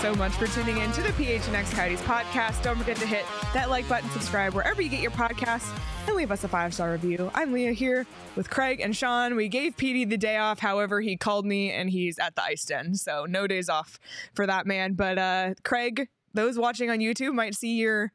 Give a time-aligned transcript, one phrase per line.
[0.00, 2.62] So much for tuning in to the PHNX Coyotes podcast.
[2.62, 3.24] Don't forget to hit
[3.54, 6.92] that like button, subscribe wherever you get your podcasts, and leave us a five star
[6.92, 7.30] review.
[7.34, 9.36] I'm Leah here with Craig and Sean.
[9.36, 10.58] We gave Petey the day off.
[10.58, 13.98] However, he called me and he's at the ice den, so no days off
[14.34, 14.94] for that man.
[14.94, 18.12] But uh, Craig, those watching on YouTube might see your.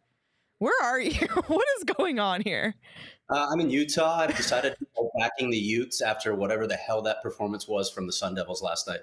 [0.59, 1.27] Where are you?
[1.47, 2.75] what is going on here?
[3.29, 4.19] Uh, I'm in Utah.
[4.19, 8.05] I've decided to go backing the Utes after whatever the hell that performance was from
[8.05, 8.99] the Sun Devils last night.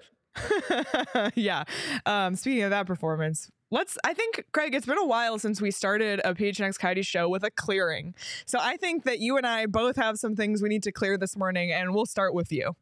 [1.34, 1.64] yeah.
[2.06, 3.98] Um, speaking of that performance, let's.
[4.04, 7.44] I think Craig, it's been a while since we started a PHNX Coyote show with
[7.44, 8.14] a clearing.
[8.46, 11.16] So I think that you and I both have some things we need to clear
[11.16, 12.74] this morning, and we'll start with you.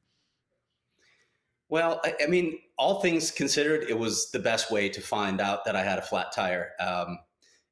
[1.69, 5.65] Well, I, I mean, all things considered, it was the best way to find out
[5.65, 6.71] that I had a flat tire.
[6.79, 7.19] Um,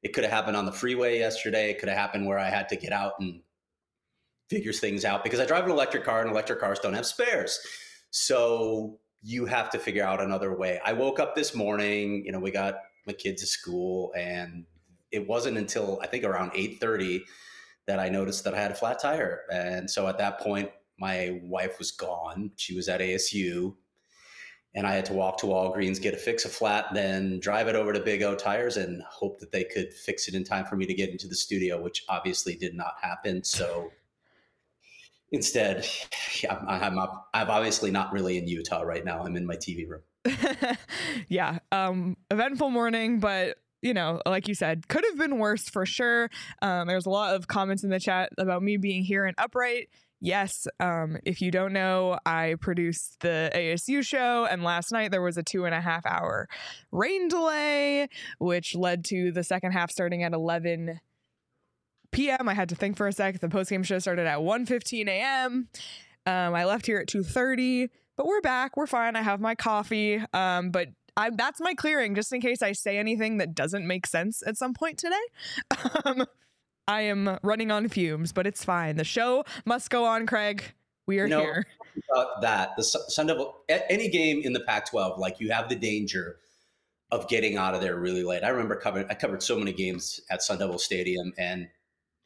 [0.03, 1.71] it could have happened on the freeway yesterday.
[1.71, 3.41] It could have happened where I had to get out and
[4.49, 7.59] figures things out because I drive an electric car and electric cars don't have spares.
[8.11, 10.79] So you have to figure out another way.
[10.85, 12.75] I woke up this morning, you know, we got
[13.07, 14.65] my kids to school and
[15.11, 17.21] it wasn't until I think around 8:30
[17.87, 19.41] that I noticed that I had a flat tire.
[19.51, 20.69] And so at that point
[20.99, 22.51] my wife was gone.
[22.55, 23.75] She was at ASU
[24.75, 27.75] and I had to walk to Walgreens, get a fix a flat, then drive it
[27.75, 30.75] over to Big O Tires and hope that they could fix it in time for
[30.75, 33.43] me to get into the studio, which obviously did not happen.
[33.43, 33.89] So
[35.35, 35.87] instead,
[36.49, 39.21] I'm, I'm, I'm obviously not really in Utah right now.
[39.21, 40.01] I'm in my TV room.
[41.27, 45.85] yeah, um, eventful morning, but you know, like you said, could have been worse for
[45.85, 46.31] sure.
[46.63, 49.89] Um, there's a lot of comments in the chat about me being here and upright.
[50.21, 55.21] Yes, um, if you don't know, I produced the ASU show, and last night there
[55.21, 56.47] was a two and a half hour
[56.91, 58.07] rain delay,
[58.39, 60.99] which led to the second half starting at 11
[62.15, 62.49] p.m.
[62.49, 63.39] I had to think for a sec.
[63.39, 65.67] The postgame show started at 1:15 a.m.
[66.25, 68.77] Um, I left here at 2:30, but we're back.
[68.77, 69.15] We're fine.
[69.15, 70.23] I have my coffee.
[70.33, 74.07] Um, but I, that's my clearing, just in case I say anything that doesn't make
[74.07, 75.15] sense at some point today.
[76.05, 76.25] Um,
[76.87, 78.97] I am running on fumes, but it's fine.
[78.97, 80.63] The show must go on, Craig.
[81.07, 81.65] We are know, here.
[82.11, 86.37] About that, the Sun Devil, any game in the Pac-12, like you have the danger
[87.11, 88.43] of getting out of there really late.
[88.43, 91.67] I remember covering, I covered so many games at Sun Devil Stadium, and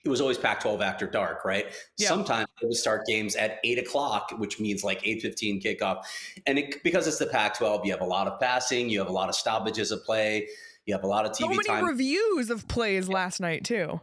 [0.05, 1.65] it was always Pac-12 after dark, right?
[1.97, 2.07] Yeah.
[2.07, 6.03] Sometimes they would start games at eight o'clock, which means like eight fifteen kickoff,
[6.47, 9.13] and it, because it's the Pac-12, you have a lot of passing, you have a
[9.13, 10.47] lot of stoppages of play,
[10.85, 11.85] you have a lot of TV so many time.
[11.85, 13.99] reviews of plays last night too.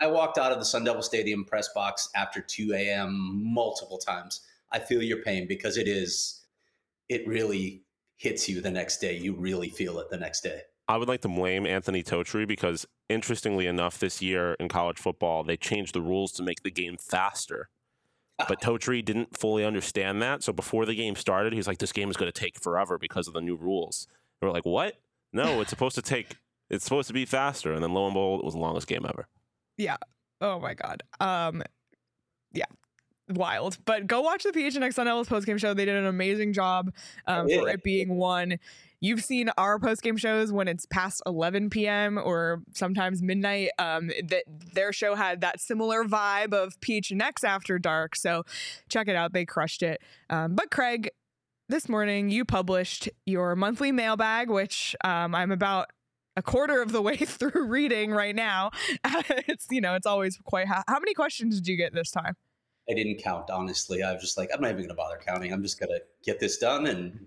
[0.00, 3.42] I walked out of the Sun Devil Stadium press box after 2 a.m.
[3.52, 4.42] multiple times.
[4.70, 6.44] I feel your pain because it is,
[7.08, 7.82] it really
[8.16, 9.16] hits you the next day.
[9.16, 10.60] You really feel it the next day.
[10.86, 15.44] I would like to blame Anthony Totri because, interestingly enough, this year in college football,
[15.44, 17.68] they changed the rules to make the game faster.
[18.46, 20.44] But Totri didn't fully understand that.
[20.44, 23.26] So before the game started, he's like, this game is going to take forever because
[23.26, 24.06] of the new rules.
[24.40, 24.94] And we're like, what?
[25.32, 26.36] No, it's supposed to take,
[26.70, 27.72] it's supposed to be faster.
[27.72, 29.26] And then lo and behold, it was the longest game ever.
[29.76, 29.96] Yeah.
[30.40, 31.02] Oh my god.
[31.20, 31.62] Um
[32.52, 32.66] yeah.
[33.28, 33.76] Wild.
[33.84, 35.74] But go watch the PHNX Sun Devils postgame show.
[35.74, 36.92] They did an amazing job
[37.26, 37.60] um, yeah.
[37.60, 38.58] for it being one.
[39.00, 42.18] You've seen our post game shows when it's past 11 p.m.
[42.18, 43.70] or sometimes midnight.
[43.78, 48.16] Um, that their show had that similar vibe of peach PHNX after dark.
[48.16, 48.44] So
[48.88, 49.32] check it out.
[49.32, 50.00] They crushed it.
[50.30, 51.10] Um, but Craig,
[51.68, 55.90] this morning you published your monthly mailbag, which um, I'm about
[56.36, 58.70] a quarter of the way through reading right now.
[59.04, 60.66] it's you know it's always quite.
[60.66, 62.34] Ha- How many questions did you get this time?
[62.90, 64.02] I didn't count honestly.
[64.02, 65.52] I was just like, I'm not even going to bother counting.
[65.52, 67.26] I'm just going to get this done and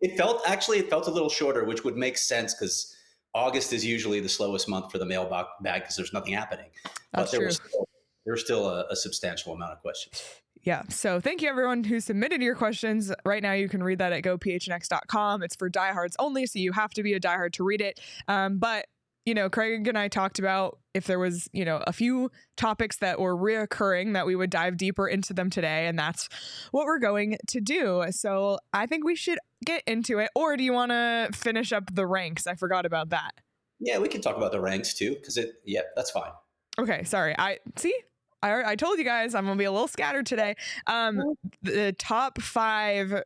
[0.00, 2.96] it felt actually it felt a little shorter, which would make sense because
[3.34, 6.70] August is usually the slowest month for the mailbag because there's nothing happening.
[6.84, 7.46] That's but there true.
[7.46, 7.88] was still,
[8.24, 10.22] there was still a, a substantial amount of questions.
[10.62, 10.82] Yeah.
[10.88, 13.10] So thank you everyone who submitted your questions.
[13.24, 15.42] Right now you can read that at gophnx.com.
[15.42, 17.98] It's for diehards only, so you have to be a diehard to read it.
[18.28, 18.86] Um, but
[19.24, 22.96] you know, Craig and I talked about if there was, you know, a few topics
[22.98, 26.28] that were reoccurring that we would dive deeper into them today, and that's
[26.72, 28.04] what we're going to do.
[28.10, 30.30] So I think we should get into it.
[30.34, 32.46] Or do you want to finish up the ranks?
[32.46, 33.32] I forgot about that.
[33.78, 35.52] Yeah, we can talk about the ranks too because it.
[35.64, 36.32] Yeah, that's fine.
[36.78, 37.34] Okay, sorry.
[37.38, 37.94] I see.
[38.42, 40.54] I, I told you guys I'm gonna be a little scattered today.
[40.86, 43.22] Um, the top five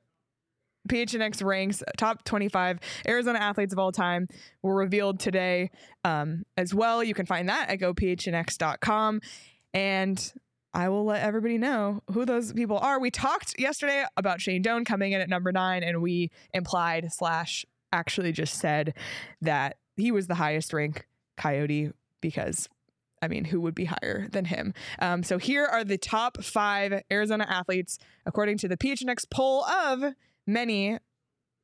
[0.89, 4.29] PHNX ranks, top 25 Arizona athletes of all time,
[4.63, 5.71] were revealed today
[6.05, 7.03] um, as well.
[7.03, 9.21] You can find that at gophnx.com,
[9.73, 10.33] and
[10.73, 12.99] I will let everybody know who those people are.
[12.99, 17.65] We talked yesterday about Shane Doan coming in at number nine, and we implied slash
[17.93, 18.95] actually just said
[19.41, 21.07] that he was the highest rank
[21.37, 22.69] Coyote because
[23.23, 24.75] I mean, who would be higher than him?
[24.99, 30.13] Um, so here are the top five Arizona athletes according to the PHNX poll of
[30.47, 30.99] many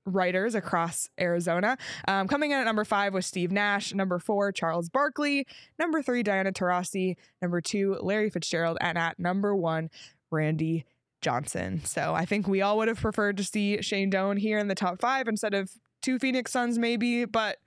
[0.06, 1.76] writers across Arizona.
[2.08, 3.94] Um, coming in at number five was Steve Nash.
[3.94, 5.46] Number four, Charles Barkley.
[5.78, 7.16] Number three, Diana Taurasi.
[7.42, 8.78] Number two, Larry Fitzgerald.
[8.80, 9.90] And at number one,
[10.30, 10.84] Randy
[11.20, 11.82] Johnson.
[11.84, 14.74] So I think we all would have preferred to see Shane Doan here in the
[14.74, 15.70] top five instead of
[16.02, 17.24] two Phoenix Suns, maybe.
[17.24, 17.58] But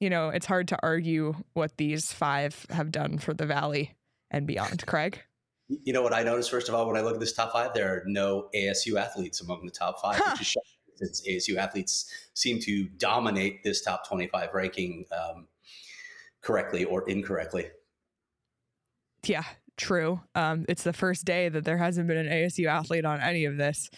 [0.00, 3.94] you know, it's hard to argue what these five have done for the Valley
[4.30, 4.84] and beyond.
[4.86, 5.22] Craig?
[5.84, 7.72] You know what I noticed, first of all, when I look at this top five,
[7.74, 10.32] there are no ASU athletes among the top five, Huh.
[10.32, 15.46] which is shocking since ASU athletes seem to dominate this top 25 ranking um,
[16.42, 17.66] correctly or incorrectly.
[19.24, 19.44] Yeah,
[19.76, 20.20] true.
[20.34, 23.56] Um, it's the first day that there hasn't been an ASU athlete on any of
[23.56, 23.90] this.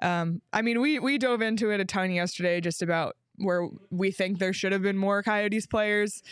[0.00, 4.10] Um, I mean, we we dove into it a ton yesterday, just about where we
[4.10, 6.22] think there should have been more Coyotes players.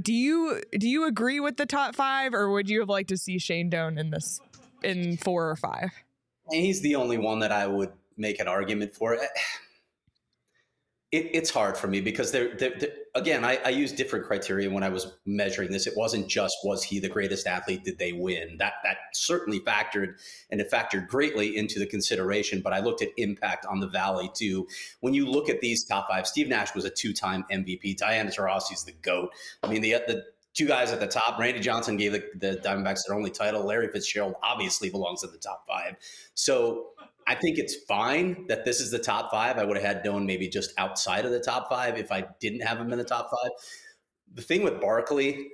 [0.00, 3.16] Do you do you agree with the top five, or would you have liked to
[3.16, 4.40] see Shane Doan in this
[4.82, 5.90] in four or five?
[6.50, 9.18] He's the only one that I would make an argument for.
[11.10, 12.50] It, it's hard for me because there,
[13.14, 15.86] again, I, I use different criteria when I was measuring this.
[15.86, 17.82] It wasn't just was he the greatest athlete?
[17.82, 18.56] Did they win?
[18.58, 20.20] That that certainly factored,
[20.50, 22.60] and it factored greatly into the consideration.
[22.62, 24.66] But I looked at impact on the valley too.
[25.00, 27.96] When you look at these top five, Steve Nash was a two-time MVP.
[27.96, 29.30] Diana Taurasi is the goat.
[29.62, 30.24] I mean, the the
[30.58, 31.38] two guys at the top.
[31.38, 33.64] Randy Johnson gave the, the Diamondbacks their only title.
[33.64, 35.94] Larry Fitzgerald obviously belongs in the top five.
[36.34, 36.88] So
[37.28, 39.58] I think it's fine that this is the top five.
[39.58, 42.60] I would have had Doan maybe just outside of the top five if I didn't
[42.60, 43.50] have him in the top five.
[44.34, 45.50] The thing with Barkley,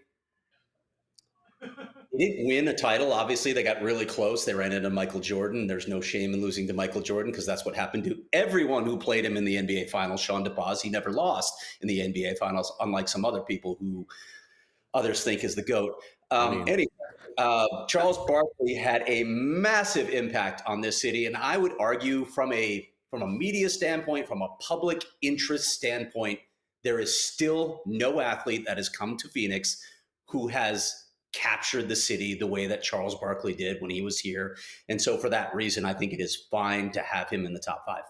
[2.16, 3.12] he didn't win a title.
[3.12, 4.44] Obviously, they got really close.
[4.44, 5.66] They ran into Michael Jordan.
[5.66, 8.96] There's no shame in losing to Michael Jordan because that's what happened to everyone who
[8.96, 10.20] played him in the NBA Finals.
[10.20, 14.06] Sean DePaz, he never lost in the NBA Finals, unlike some other people who
[14.94, 15.94] others think is the GOAT.
[16.30, 16.92] Um, I mean- anyway,
[17.38, 22.52] uh, Charles Barkley had a massive impact on this city, and I would argue from
[22.52, 26.40] a from a media standpoint, from a public interest standpoint,
[26.82, 29.80] there is still no athlete that has come to Phoenix
[30.26, 34.56] who has captured the city the way that Charles Barkley did when he was here.
[34.88, 37.60] And so, for that reason, I think it is fine to have him in the
[37.60, 38.02] top five.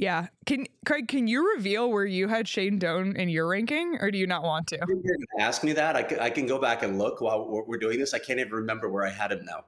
[0.00, 0.28] Yeah.
[0.46, 4.16] Can Craig, can you reveal where you had Shane Doan in your ranking, or do
[4.16, 4.78] you not want to?
[4.88, 5.94] You didn't ask me that.
[5.94, 8.14] I can, I can go back and look while we're doing this.
[8.14, 9.66] I can't even remember where I had him now.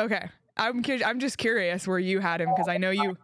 [0.00, 0.28] Okay.
[0.56, 3.16] I'm cu- I'm just curious where you had him because I know you.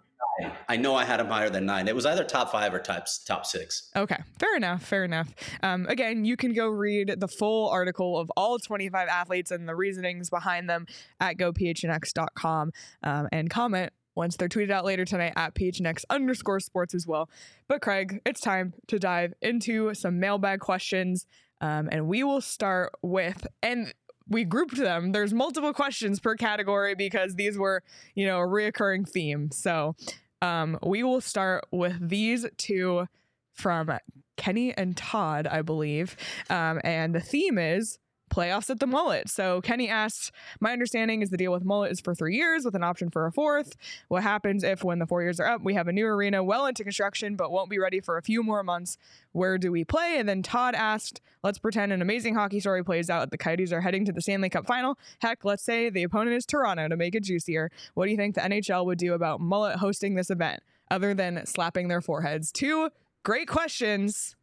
[0.68, 1.88] I know I had him higher than nine.
[1.88, 3.90] It was either top five or top top six.
[3.96, 4.84] Okay, fair enough.
[4.84, 5.34] Fair enough.
[5.64, 9.74] Um, again, you can go read the full article of all 25 athletes and the
[9.74, 10.86] reasonings behind them
[11.18, 12.70] at gophnx.com
[13.02, 17.30] um, and comment once they're tweeted out later tonight at phnx underscore sports as well.
[17.68, 21.26] But Craig, it's time to dive into some mailbag questions,
[21.62, 23.92] um, and we will start with and.
[24.32, 25.10] We grouped them.
[25.10, 27.82] There's multiple questions per category because these were,
[28.14, 29.50] you know, a reoccurring theme.
[29.50, 29.96] So
[30.40, 33.08] um, we will start with these two
[33.54, 33.90] from
[34.36, 36.16] Kenny and Todd, I believe.
[36.48, 37.98] Um, and the theme is
[38.30, 39.28] playoffs at the Mullett.
[39.28, 42.74] So Kenny asked, My understanding is the deal with Mullett is for three years with
[42.74, 43.76] an option for a fourth.
[44.08, 46.66] What happens if, when the four years are up, we have a new arena well
[46.66, 48.96] into construction but won't be ready for a few more months?
[49.32, 50.16] Where do we play?
[50.18, 53.30] And then Todd asked, Let's pretend an amazing hockey story plays out.
[53.30, 54.98] The Coyotes are heading to the Stanley Cup final.
[55.20, 57.70] Heck, let's say the opponent is Toronto to make it juicier.
[57.94, 61.44] What do you think the NHL would do about Mullett hosting this event other than
[61.46, 62.52] slapping their foreheads?
[62.52, 62.90] Two
[63.22, 64.36] great questions.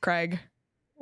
[0.00, 0.40] Craig,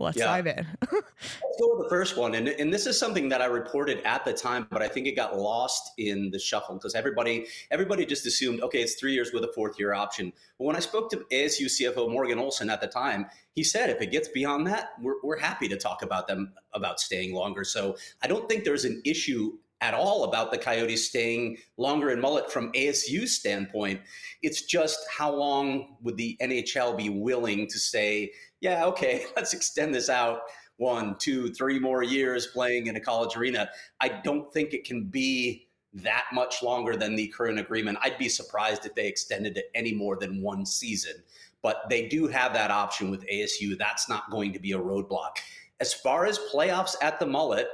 [0.01, 0.25] let's yeah.
[0.25, 0.67] dive in.
[0.93, 2.35] let's go with the first one.
[2.35, 5.15] And, and this is something that I reported at the time, but I think it
[5.15, 9.45] got lost in the shuffle because everybody everybody just assumed, okay, it's three years with
[9.45, 10.33] a fourth year option.
[10.59, 14.01] But when I spoke to ASU CFO Morgan Olsen at the time, he said if
[14.01, 17.65] it gets beyond that, we're, we're happy to talk about them about staying longer.
[17.65, 22.21] So I don't think there's an issue at all about the Coyotes staying longer in
[22.21, 24.01] Mullett from ASU's standpoint.
[24.43, 29.95] It's just how long would the NHL be willing to say, yeah, okay, let's extend
[29.95, 30.43] this out
[30.77, 33.69] one, two, three more years playing in a college arena.
[34.01, 37.99] I don't think it can be that much longer than the current agreement.
[38.01, 41.15] I'd be surprised if they extended it any more than one season.
[41.63, 43.77] But they do have that option with ASU.
[43.77, 45.33] That's not going to be a roadblock.
[45.81, 47.67] As far as playoffs at the Mullett,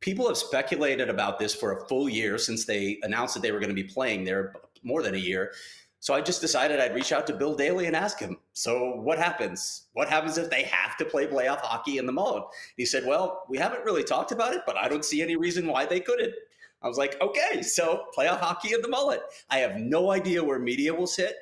[0.00, 3.60] people have speculated about this for a full year since they announced that they were
[3.60, 5.52] going to be playing there more than a year.
[6.00, 9.18] So I just decided I'd reach out to Bill Daly and ask him, so what
[9.18, 9.86] happens?
[9.94, 12.44] What happens if they have to play playoff hockey in the Mullett?
[12.76, 15.66] He said, well, we haven't really talked about it, but I don't see any reason
[15.66, 16.34] why they couldn't.
[16.82, 19.20] I was like, okay, so playoff hockey in the Mullett.
[19.50, 21.34] I have no idea where media will sit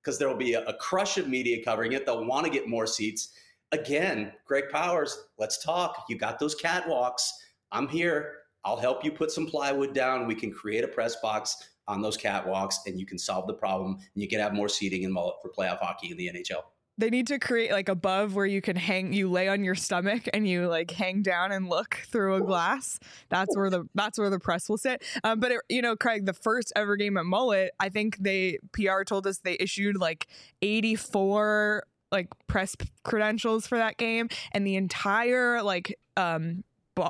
[0.00, 2.06] because there will be a, a crush of media covering it.
[2.06, 3.30] They'll want to get more seats.
[3.72, 6.06] Again, Greg Powers, let's talk.
[6.08, 7.28] You got those catwalks.
[7.72, 8.34] I'm here.
[8.64, 10.26] I'll help you put some plywood down.
[10.26, 13.94] We can create a press box on those catwalks and you can solve the problem
[14.14, 16.62] and you can have more seating in Mullett for playoff hockey in the NHL.
[16.98, 20.28] They need to create like above where you can hang you lay on your stomach
[20.32, 22.98] and you like hang down and look through a glass.
[23.28, 25.04] That's where the that's where the press will sit.
[25.22, 28.58] Um, but it, you know, Craig, the first ever game at Mullett, I think they
[28.72, 30.26] PR told us they issued like
[30.62, 32.74] 84 like press
[33.04, 36.64] credentials for that game and the entire like um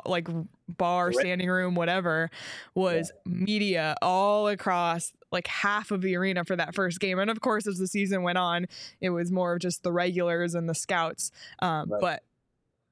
[0.05, 0.27] like
[0.69, 2.31] bar, standing room, whatever,
[2.75, 3.33] was yeah.
[3.33, 7.19] media all across like half of the arena for that first game.
[7.19, 8.67] And of course, as the season went on,
[9.01, 11.31] it was more of just the regulars and the scouts.
[11.61, 12.01] Um, right.
[12.01, 12.23] But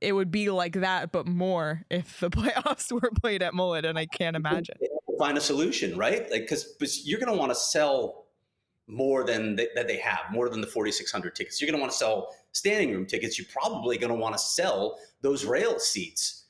[0.00, 3.98] it would be like that, but more if the playoffs were played at Mullett, and
[3.98, 4.76] I can't imagine.
[5.18, 6.30] Find a solution, right?
[6.30, 8.24] Like, because you're going to want to sell
[8.86, 11.60] more than they, that they have, more than the 4,600 tickets.
[11.60, 13.38] You're going to want to sell standing room tickets.
[13.38, 16.43] You're probably going to want to sell those rail seats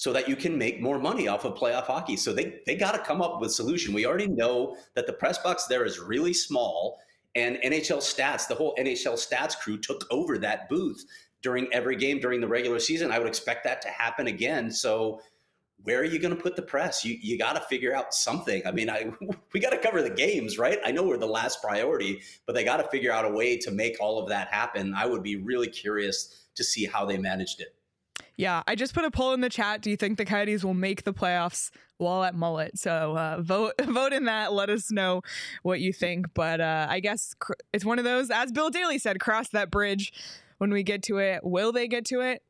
[0.00, 2.16] so that you can make more money off of playoff hockey.
[2.16, 3.92] So they, they got to come up with a solution.
[3.92, 6.98] We already know that the press box there is really small,
[7.34, 11.04] and NHL stats, the whole NHL stats crew took over that booth
[11.42, 13.12] during every game during the regular season.
[13.12, 14.70] I would expect that to happen again.
[14.70, 15.20] So
[15.82, 17.04] where are you going to put the press?
[17.04, 18.62] You you got to figure out something.
[18.66, 19.12] I mean, I
[19.52, 20.78] we got to cover the games, right?
[20.82, 23.70] I know we're the last priority, but they got to figure out a way to
[23.70, 24.94] make all of that happen.
[24.94, 27.74] I would be really curious to see how they managed it.
[28.40, 29.82] Yeah, I just put a poll in the chat.
[29.82, 32.78] Do you think the Coyotes will make the playoffs while at Mullett?
[32.78, 34.54] So uh, vote vote in that.
[34.54, 35.20] Let us know
[35.62, 36.32] what you think.
[36.32, 39.70] But uh, I guess cr- it's one of those, as Bill Daly said, cross that
[39.70, 40.14] bridge
[40.56, 41.40] when we get to it.
[41.44, 42.42] Will they get to it?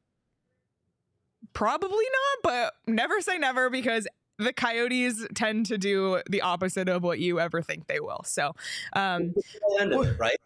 [1.54, 4.06] Probably not, but never say never because
[4.38, 8.22] the Coyotes tend to do the opposite of what you ever think they will.
[8.24, 8.52] So,
[8.92, 9.34] um,
[10.20, 10.36] right?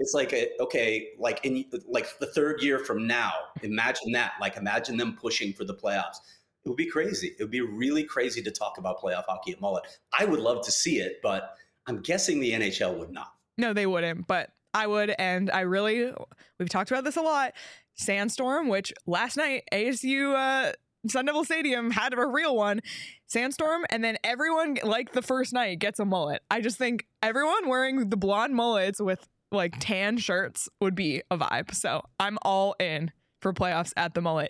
[0.00, 4.56] It's like a, okay like in like the third year from now imagine that like
[4.56, 6.16] imagine them pushing for the playoffs
[6.64, 9.60] it would be crazy it would be really crazy to talk about playoff hockey at
[9.60, 9.82] Mullett.
[10.18, 11.54] i would love to see it but
[11.86, 16.10] i'm guessing the nhl would not no they wouldn't but i would and i really
[16.58, 17.52] we've talked about this a lot
[17.94, 20.72] sandstorm which last night asu uh
[21.08, 22.80] Sun Devil Stadium had a real one,
[23.26, 26.42] sandstorm, and then everyone, like the first night, gets a mullet.
[26.50, 31.38] I just think everyone wearing the blonde mullets with like tan shirts would be a
[31.38, 31.74] vibe.
[31.74, 34.48] So I'm all in for playoffs at the Mullett.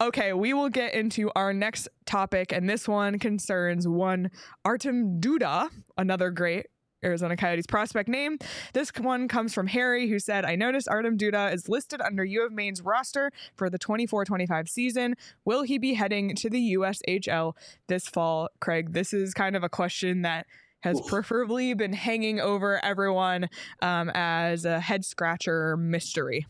[0.00, 4.30] Okay, we will get into our next topic, and this one concerns one
[4.64, 5.68] Artem Duda,
[5.98, 6.66] another great
[7.04, 8.38] Arizona Coyotes prospect name.
[8.72, 12.44] This one comes from Harry, who said, I noticed Artem Duda is listed under U
[12.44, 15.16] of Maine's roster for the 24 25 season.
[15.44, 17.54] Will he be heading to the USHL
[17.88, 18.48] this fall?
[18.60, 20.46] Craig, this is kind of a question that
[20.80, 21.06] has Oof.
[21.06, 23.48] preferably been hanging over everyone
[23.82, 26.46] um, as a head scratcher mystery.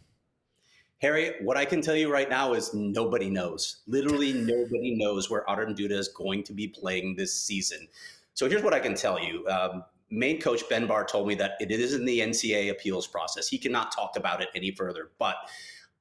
[1.00, 3.80] Harry, what I can tell you right now is nobody knows.
[3.87, 7.88] Literally, nobody knows where Artem Duda is going to be playing this season.
[8.34, 9.46] So here's what I can tell you.
[9.49, 13.49] Um, Maine coach Ben Barr told me that it is in the NCAA appeals process.
[13.49, 15.10] He cannot talk about it any further.
[15.18, 15.37] But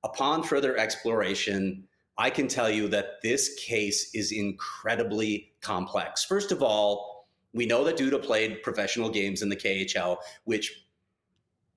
[0.03, 6.23] upon further exploration, I can tell you that this case is incredibly complex.
[6.25, 7.18] First of all,
[7.53, 10.85] we know that Duda played professional games in the KHL, which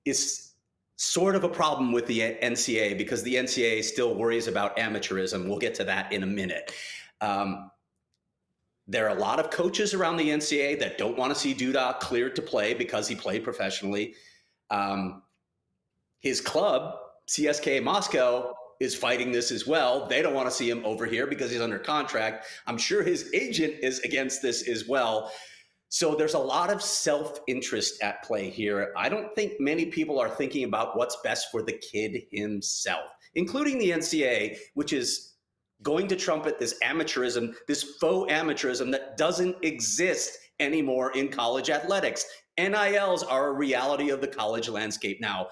[0.05, 0.53] is
[0.95, 5.47] sort of a problem with the NCAA because the NCAA still worries about amateurism.
[5.47, 6.73] We'll get to that in a minute.
[7.21, 7.71] Um,
[8.87, 11.99] there are a lot of coaches around the NCAA that don't want to see Duda
[11.99, 14.15] cleared to play because he played professionally.
[14.69, 15.23] Um,
[16.19, 16.95] his club,
[17.27, 20.07] CSKA Moscow, is fighting this as well.
[20.07, 22.47] They don't want to see him over here because he's under contract.
[22.67, 25.31] I'm sure his agent is against this as well.
[25.93, 28.91] So there's a lot of self interest at play here.
[28.97, 33.77] I don't think many people are thinking about what's best for the kid himself, including
[33.77, 35.35] the NCAA, which is
[35.83, 42.25] going to trumpet this amateurism, this faux amateurism that doesn't exist anymore in college athletics.
[42.57, 45.45] NILs are a reality of the college landscape now.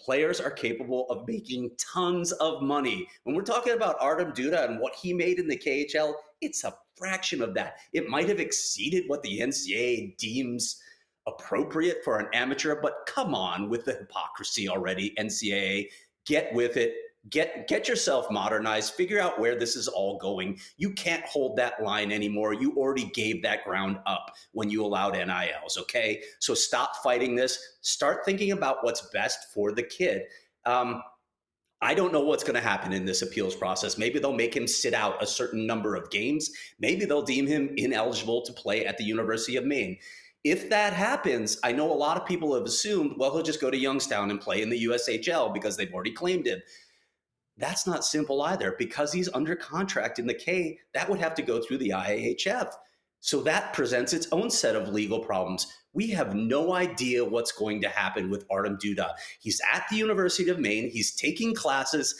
[0.00, 3.06] Players are capable of making tons of money.
[3.22, 6.74] When we're talking about Artem Duda and what he made in the KHL, it's a
[6.96, 7.78] fraction of that.
[7.92, 10.80] It might have exceeded what the NCAA deems
[11.26, 15.88] appropriate for an amateur, but come on with the hypocrisy already, NCAA.
[16.26, 16.94] Get with it.
[17.30, 18.92] Get get yourself modernized.
[18.92, 20.58] Figure out where this is all going.
[20.76, 22.52] You can't hold that line anymore.
[22.52, 25.78] You already gave that ground up when you allowed NILs.
[25.78, 27.58] Okay, so stop fighting this.
[27.80, 30.24] Start thinking about what's best for the kid.
[30.66, 31.02] Um,
[31.84, 33.98] I don't know what's going to happen in this appeals process.
[33.98, 36.50] Maybe they'll make him sit out a certain number of games.
[36.80, 39.98] Maybe they'll deem him ineligible to play at the University of Maine.
[40.44, 43.70] If that happens, I know a lot of people have assumed, well, he'll just go
[43.70, 46.62] to Youngstown and play in the USHL because they've already claimed him.
[47.58, 50.78] That's not simple either because he's under contract in the K.
[50.94, 52.72] That would have to go through the IIHF.
[53.24, 55.66] So that presents its own set of legal problems.
[55.94, 59.12] We have no idea what's going to happen with Artem Duda.
[59.40, 62.14] He's at the University of Maine, he's taking classes.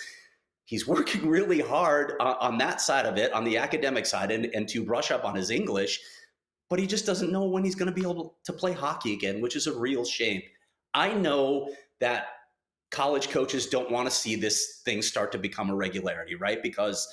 [0.64, 4.46] He's working really hard on, on that side of it, on the academic side, and,
[4.54, 6.00] and to brush up on his English,
[6.70, 9.42] but he just doesn't know when he's going to be able to play hockey again,
[9.42, 10.40] which is a real shame.
[10.94, 11.68] I know
[12.00, 12.28] that
[12.90, 16.62] college coaches don't want to see this thing start to become a regularity, right?
[16.62, 17.06] Because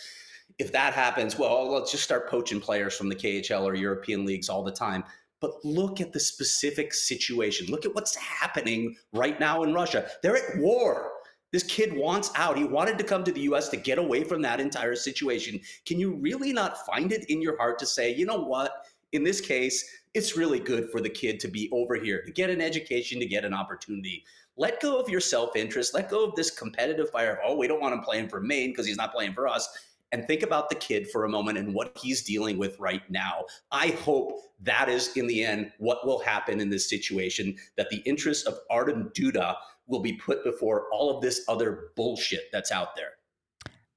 [0.57, 4.49] if that happens, well, let's just start poaching players from the KHL or European leagues
[4.49, 5.03] all the time.
[5.39, 7.67] But look at the specific situation.
[7.67, 10.07] Look at what's happening right now in Russia.
[10.21, 11.11] They're at war.
[11.51, 12.57] This kid wants out.
[12.57, 15.59] He wanted to come to the US to get away from that entire situation.
[15.85, 18.85] Can you really not find it in your heart to say, you know what?
[19.11, 22.49] In this case, it's really good for the kid to be over here, to get
[22.49, 24.23] an education, to get an opportunity.
[24.57, 25.93] Let go of your self interest.
[25.93, 28.69] Let go of this competitive fire of, oh, we don't want him playing for Maine
[28.69, 29.67] because he's not playing for us
[30.11, 33.45] and think about the kid for a moment and what he's dealing with right now.
[33.71, 38.01] I hope that is, in the end, what will happen in this situation that the
[38.05, 39.55] interests of Artem Duda
[39.87, 43.11] will be put before all of this other bullshit that's out there.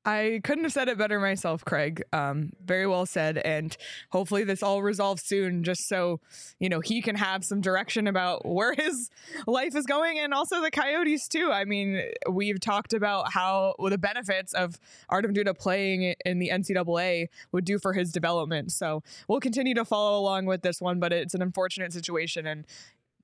[0.07, 2.03] I couldn't have said it better myself, Craig.
[2.13, 3.39] Um, very well said.
[3.39, 3.75] And
[4.11, 6.21] hopefully this all resolves soon, just so,
[6.61, 9.11] you know, he can have some direction about where his
[9.47, 11.51] life is going and also the Coyotes, too.
[11.51, 16.51] I mean, we've talked about how well, the benefits of Artem Duda playing in the
[16.51, 18.73] NCAA would do for his development.
[18.73, 22.47] So we'll continue to follow along with this one, but it's an unfortunate situation.
[22.47, 22.67] And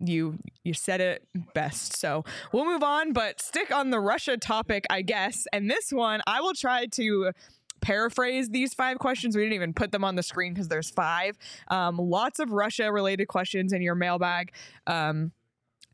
[0.01, 1.97] you you said it best.
[1.97, 5.47] So we'll move on, but stick on the Russia topic, I guess.
[5.53, 7.33] And this one, I will try to
[7.81, 9.37] paraphrase these five questions.
[9.37, 11.37] We didn't even put them on the screen because there's five.
[11.69, 14.53] Um, lots of Russia related questions in your mailbag.
[14.87, 15.33] Um,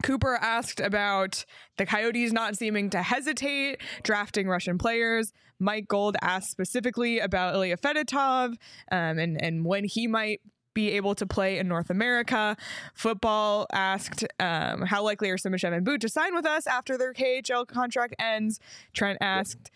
[0.03, 1.45] Cooper asked about
[1.79, 5.33] the Coyotes not seeming to hesitate drafting Russian players.
[5.59, 8.57] Mike Gold asked specifically about Ilya Fedotov
[8.93, 10.43] um, and, and when he might
[10.77, 12.55] be able to play in North America.
[12.95, 17.15] Football asked, um, how likely are Simashev and Boot to sign with us after their
[17.15, 18.61] KHL contract ends?
[18.93, 19.71] Trent asked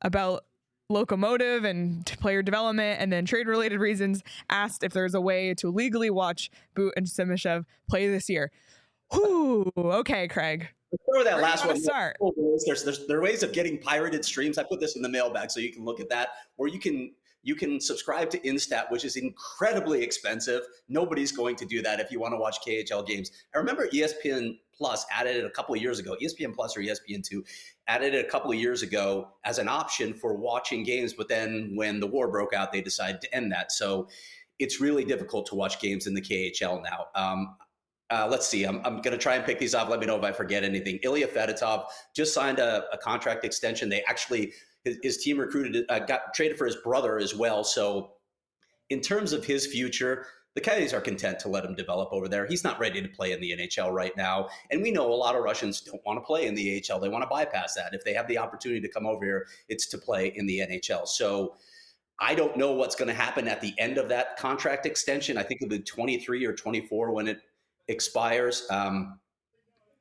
[0.00, 0.44] about
[0.88, 5.70] locomotive and player development and then trade related reasons asked if there's a way to
[5.70, 8.52] legally watch Boot and Simashev play this year.
[9.12, 10.68] Whew, okay, Craig.
[11.12, 11.80] Throw that last one.
[11.80, 12.16] Start.
[12.64, 14.56] There's, there's, there are ways of getting pirated streams.
[14.56, 17.12] I put this in the mailbag so you can look at that, or you can
[17.44, 20.62] you can subscribe to Instat, which is incredibly expensive.
[20.88, 23.30] Nobody's going to do that if you want to watch KHL games.
[23.54, 26.16] I remember ESPN Plus added it a couple of years ago.
[26.20, 27.44] ESPN Plus or ESPN Two
[27.86, 31.72] added it a couple of years ago as an option for watching games, but then
[31.76, 33.70] when the war broke out, they decided to end that.
[33.70, 34.08] So
[34.58, 37.06] it's really difficult to watch games in the KHL now.
[37.14, 37.56] Um,
[38.10, 38.64] uh, let's see.
[38.64, 39.88] I'm, I'm going to try and pick these off.
[39.88, 40.98] Let me know if I forget anything.
[41.02, 43.88] Ilya Fedotov just signed a, a contract extension.
[43.88, 44.52] They actually
[44.84, 47.64] his, his team recruited, uh, got traded for his brother as well.
[47.64, 48.12] So,
[48.90, 52.46] in terms of his future, the Coyotes are content to let him develop over there.
[52.46, 54.48] He's not ready to play in the NHL right now.
[54.70, 57.00] And we know a lot of Russians don't want to play in the AHL.
[57.00, 57.92] They want to bypass that.
[57.92, 61.08] If they have the opportunity to come over here, it's to play in the NHL.
[61.08, 61.56] So
[62.20, 65.36] I don't know what's going to happen at the end of that contract extension.
[65.36, 67.40] I think it'll be 23 or 24 when it
[67.88, 68.64] expires.
[68.70, 69.18] Um,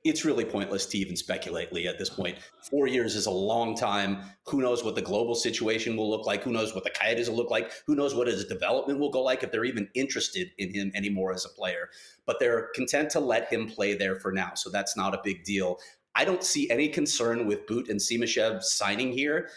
[0.03, 2.37] it's really pointless to even speculate, Lee, at this point.
[2.69, 4.19] Four years is a long time.
[4.47, 6.43] Who knows what the global situation will look like?
[6.43, 7.71] Who knows what the Coyotes will look like?
[7.87, 11.31] Who knows what his development will go like if they're even interested in him anymore
[11.31, 11.89] as a player?
[12.25, 14.51] But they're content to let him play there for now.
[14.55, 15.79] So that's not a big deal.
[16.15, 19.49] I don't see any concern with Boot and Simashev signing here.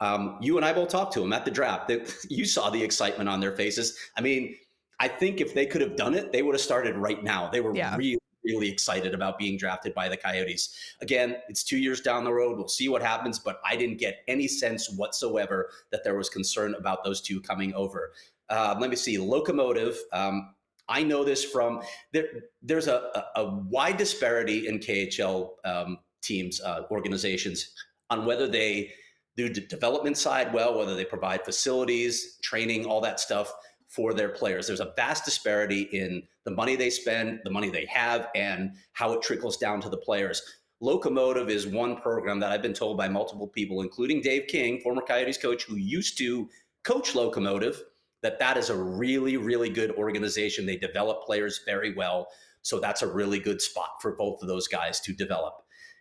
[0.00, 1.92] Um, you and I both talked to him at the draft.
[2.30, 3.96] you saw the excitement on their faces.
[4.16, 4.56] I mean,
[4.98, 7.48] I think if they could have done it, they would have started right now.
[7.50, 7.96] They were yeah.
[7.96, 10.74] really, really excited about being drafted by the Coyotes.
[11.00, 12.56] Again, it's two years down the road.
[12.56, 16.74] We'll see what happens, but I didn't get any sense whatsoever that there was concern
[16.74, 18.12] about those two coming over.
[18.48, 19.18] Uh, let me see.
[19.18, 19.98] Locomotive.
[20.12, 20.54] Um,
[20.88, 22.26] I know this from there.
[22.62, 27.70] There's a, a, wide disparity in KHL um, teams, uh, organizations,
[28.10, 28.92] on whether they
[29.36, 33.52] do the development side well, whether they provide facilities, training, all that stuff
[33.90, 34.66] for their players.
[34.68, 39.12] There's a vast disparity in the money they spend, the money they have, and how
[39.12, 40.40] it trickles down to the players.
[40.80, 45.02] Locomotive is one program that I've been told by multiple people, including Dave King, former
[45.02, 46.48] Coyotes coach who used to
[46.84, 47.82] coach Locomotive,
[48.22, 50.66] that that is a really, really good organization.
[50.66, 52.28] They develop players very well.
[52.62, 55.54] So that's a really good spot for both of those guys to develop.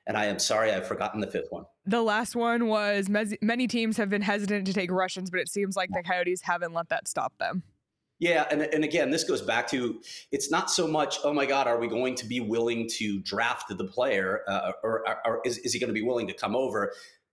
[0.06, 1.66] And I am sorry, I've forgotten the fifth one.
[1.86, 3.10] The last one was
[3.42, 6.74] many teams have been hesitant to take Russians, but it seems like the Coyotes haven't
[6.74, 7.64] let that stop them.
[8.20, 10.02] Yeah, and, and again, this goes back to
[10.32, 13.66] it's not so much, oh my God, are we going to be willing to draft
[13.70, 16.56] the player, uh, or, or, or is, is he going to be willing to come
[16.56, 16.92] over?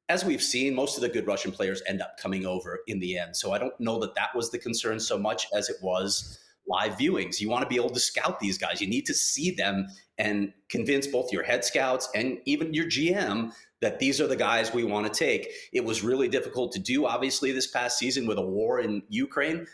[0.09, 3.19] As we've seen, most of the good Russian players end up coming over in the
[3.19, 3.37] end.
[3.37, 6.93] So I don't know that that was the concern so much as it was live
[6.93, 7.41] viewings.
[7.41, 8.81] You want to be able to scout these guys.
[8.81, 13.53] You need to see them and convince both your head scouts and even your GM
[13.81, 15.51] that these are the guys we want to take.
[15.73, 19.67] It was really difficult to do, obviously, this past season with a war in Ukraine.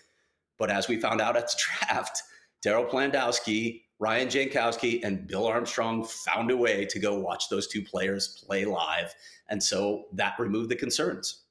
[0.62, 2.22] But as we found out at the draft,
[2.64, 7.82] Darryl Plandowski, Ryan Jankowski, and Bill Armstrong found a way to go watch those two
[7.82, 9.12] players play live.
[9.48, 11.42] And so that removed the concerns.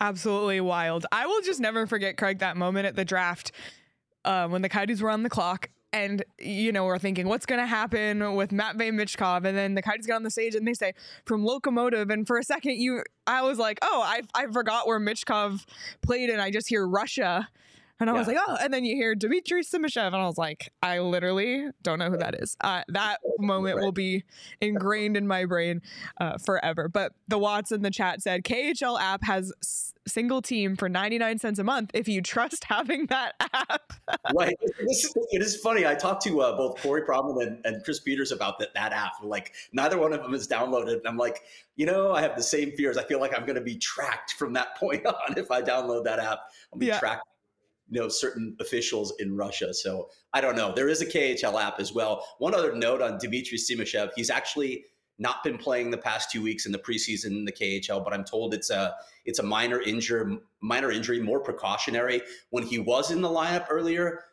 [0.00, 1.06] Absolutely wild.
[1.12, 3.52] I will just never forget, Craig, that moment at the draft
[4.24, 7.60] uh, when the Coyotes were on the clock and you know we're thinking what's going
[7.60, 10.74] to happen with Matvey Michkov and then the Coyotes get on the stage and they
[10.74, 10.92] say
[11.24, 15.00] from Locomotive and for a second you I was like oh I I forgot where
[15.00, 15.64] Michkov
[16.02, 17.48] played and I just hear Russia
[18.00, 18.18] and I yeah.
[18.18, 21.66] was like, oh, and then you hear Dmitry Simashev, and I was like, I literally
[21.82, 22.56] don't know who that is.
[22.60, 24.24] Uh, that moment will be
[24.60, 25.82] ingrained in my brain
[26.20, 26.88] uh, forever.
[26.88, 31.38] But the Watts in the chat said KHL app has s- single team for 99
[31.38, 33.92] cents a month if you trust having that app.
[34.32, 34.56] right.
[34.60, 35.84] it is funny.
[35.84, 39.14] I talked to uh, both Corey Pronman and, and, Chris Peters about that, that app.
[39.22, 40.98] Like, neither one of them is downloaded.
[40.98, 41.42] And I'm like,
[41.76, 42.96] you know, I have the same fears.
[42.96, 46.04] I feel like I'm going to be tracked from that point on if I download
[46.04, 46.38] that app.
[46.72, 46.98] I'll be yeah.
[46.98, 47.26] tracked
[47.90, 49.72] you know certain officials in Russia.
[49.72, 50.72] So I don't know.
[50.74, 52.24] There is a KHL app as well.
[52.38, 54.84] One other note on Dmitry Simashev: he's actually
[55.18, 58.24] not been playing the past two weeks in the preseason in the KHL, but I'm
[58.24, 62.22] told it's a it's a minor injury, minor injury, more precautionary.
[62.50, 64.24] When he was in the lineup earlier,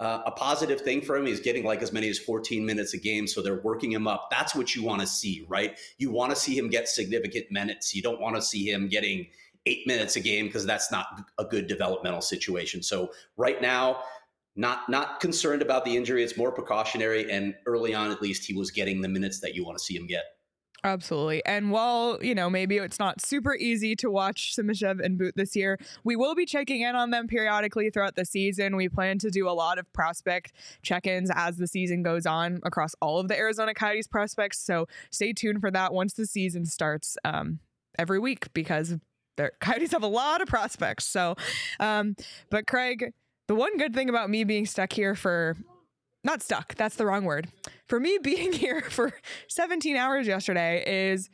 [0.00, 1.26] uh, a positive thing for him.
[1.26, 4.28] He's getting like as many as 14 minutes a game, so they're working him up.
[4.32, 5.78] That's what you want to see, right?
[5.96, 7.94] You want to see him get significant minutes.
[7.94, 9.28] You don't want to see him getting
[9.66, 11.06] eight minutes a game because that's not
[11.38, 12.82] a good developmental situation.
[12.82, 14.02] So right now,
[14.56, 16.22] not not concerned about the injury.
[16.22, 19.64] It's more precautionary, and early on, at least, he was getting the minutes that you
[19.64, 20.24] want to see him get.
[20.84, 21.44] Absolutely.
[21.46, 25.54] And while, you know, maybe it's not super easy to watch Simashev and Boot this
[25.54, 28.74] year, we will be checking in on them periodically throughout the season.
[28.74, 32.60] We plan to do a lot of prospect check ins as the season goes on
[32.64, 34.58] across all of the Arizona Coyotes prospects.
[34.58, 37.60] So stay tuned for that once the season starts um,
[37.96, 38.96] every week because
[39.36, 41.06] the Coyotes have a lot of prospects.
[41.06, 41.36] So,
[41.80, 42.16] um,
[42.50, 43.12] but Craig,
[43.48, 45.56] the one good thing about me being stuck here for
[46.24, 47.48] not stuck, that's the wrong word.
[47.86, 49.12] For me being here for
[49.48, 51.28] 17 hours yesterday is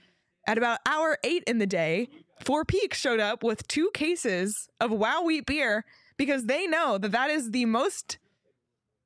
[0.46, 2.08] at about hour eight in the day,
[2.44, 5.84] Four Peaks showed up with two cases of Wow Wheat beer
[6.16, 8.18] because they know that that is the most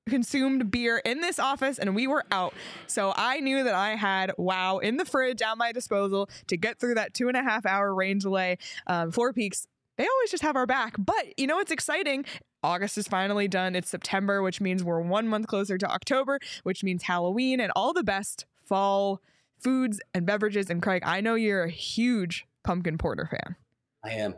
[0.09, 2.55] consumed beer in this office and we were out.
[2.87, 6.79] So I knew that I had wow in the fridge at my disposal to get
[6.79, 8.59] through that two and a half hour rain delay.
[8.87, 10.95] Um, Four Peaks, they always just have our back.
[10.99, 12.25] But you know what's exciting?
[12.65, 13.75] August is finally done.
[13.75, 17.93] It's September, which means we're one month closer to October, which means Halloween and all
[17.93, 19.21] the best fall
[19.59, 20.71] foods and beverages.
[20.71, 23.57] And Craig, I know you're a huge pumpkin porter fan.
[24.05, 24.35] I am.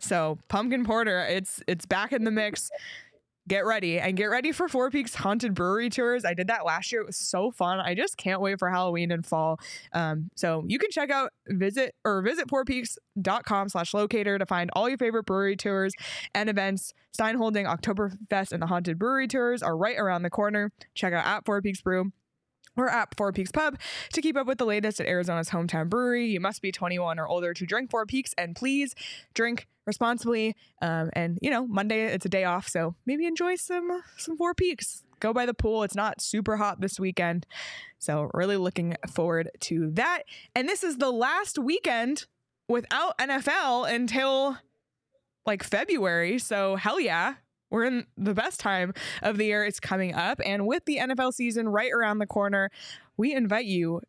[0.00, 2.70] So pumpkin porter, it's it's back in the mix
[3.48, 6.24] get ready and get ready for Four Peaks Haunted Brewery tours.
[6.24, 7.00] I did that last year.
[7.00, 7.80] It was so fun.
[7.80, 9.58] I just can't wait for Halloween and fall.
[9.92, 14.88] Um, so you can check out visit or visit fourpeaks.com slash locator to find all
[14.88, 15.94] your favorite brewery tours
[16.34, 16.92] and events.
[17.12, 20.70] Stein Holding Oktoberfest and the Haunted Brewery tours are right around the corner.
[20.94, 22.12] Check out at Four Peaks Brew
[22.78, 23.78] or at Four Peaks Pub
[24.12, 26.26] to keep up with the latest at Arizona's hometown brewery.
[26.26, 28.94] You must be 21 or older to drink Four Peaks, and please
[29.34, 30.54] drink responsibly.
[30.80, 34.54] Um, and you know, Monday it's a day off, so maybe enjoy some some Four
[34.54, 35.04] Peaks.
[35.20, 35.82] Go by the pool.
[35.82, 37.46] It's not super hot this weekend,
[37.98, 40.22] so really looking forward to that.
[40.54, 42.26] And this is the last weekend
[42.68, 44.58] without NFL until
[45.46, 46.38] like February.
[46.38, 47.34] So hell yeah.
[47.70, 49.64] We're in the best time of the year.
[49.64, 50.40] It's coming up.
[50.44, 52.70] And with the NFL season right around the corner,
[53.16, 54.00] we invite you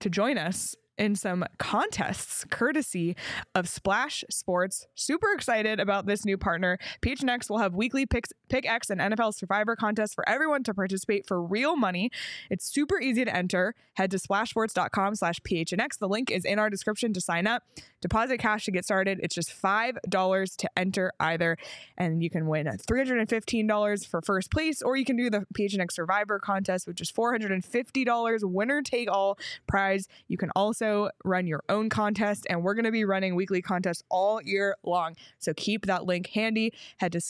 [0.00, 3.16] to join us in some contests courtesy
[3.56, 4.86] of Splash Sports.
[4.94, 6.78] Super excited about this new partner.
[7.04, 11.26] PHNX will have weekly picks, Pick X and NFL Survivor contests for everyone to participate
[11.26, 12.10] for real money.
[12.50, 13.74] It's super easy to enter.
[13.94, 15.98] Head to splashsports.com slash PHNX.
[15.98, 17.64] The link is in our description to sign up.
[18.00, 19.18] Deposit cash to get started.
[19.22, 21.56] It's just $5 to enter either.
[21.98, 26.38] And you can win $315 for first place, or you can do the PHNX Survivor
[26.38, 30.06] contest, which is $450 winner take all prize.
[30.28, 30.91] You can also
[31.24, 35.16] run your own contest, and we're going to be running weekly contests all year long.
[35.38, 36.72] So keep that link handy.
[36.98, 37.20] Head to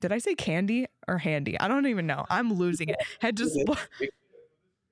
[0.00, 1.58] did I say candy or handy?
[1.58, 2.24] I don't even know.
[2.30, 2.96] I'm losing it.
[3.20, 3.78] Head to spl-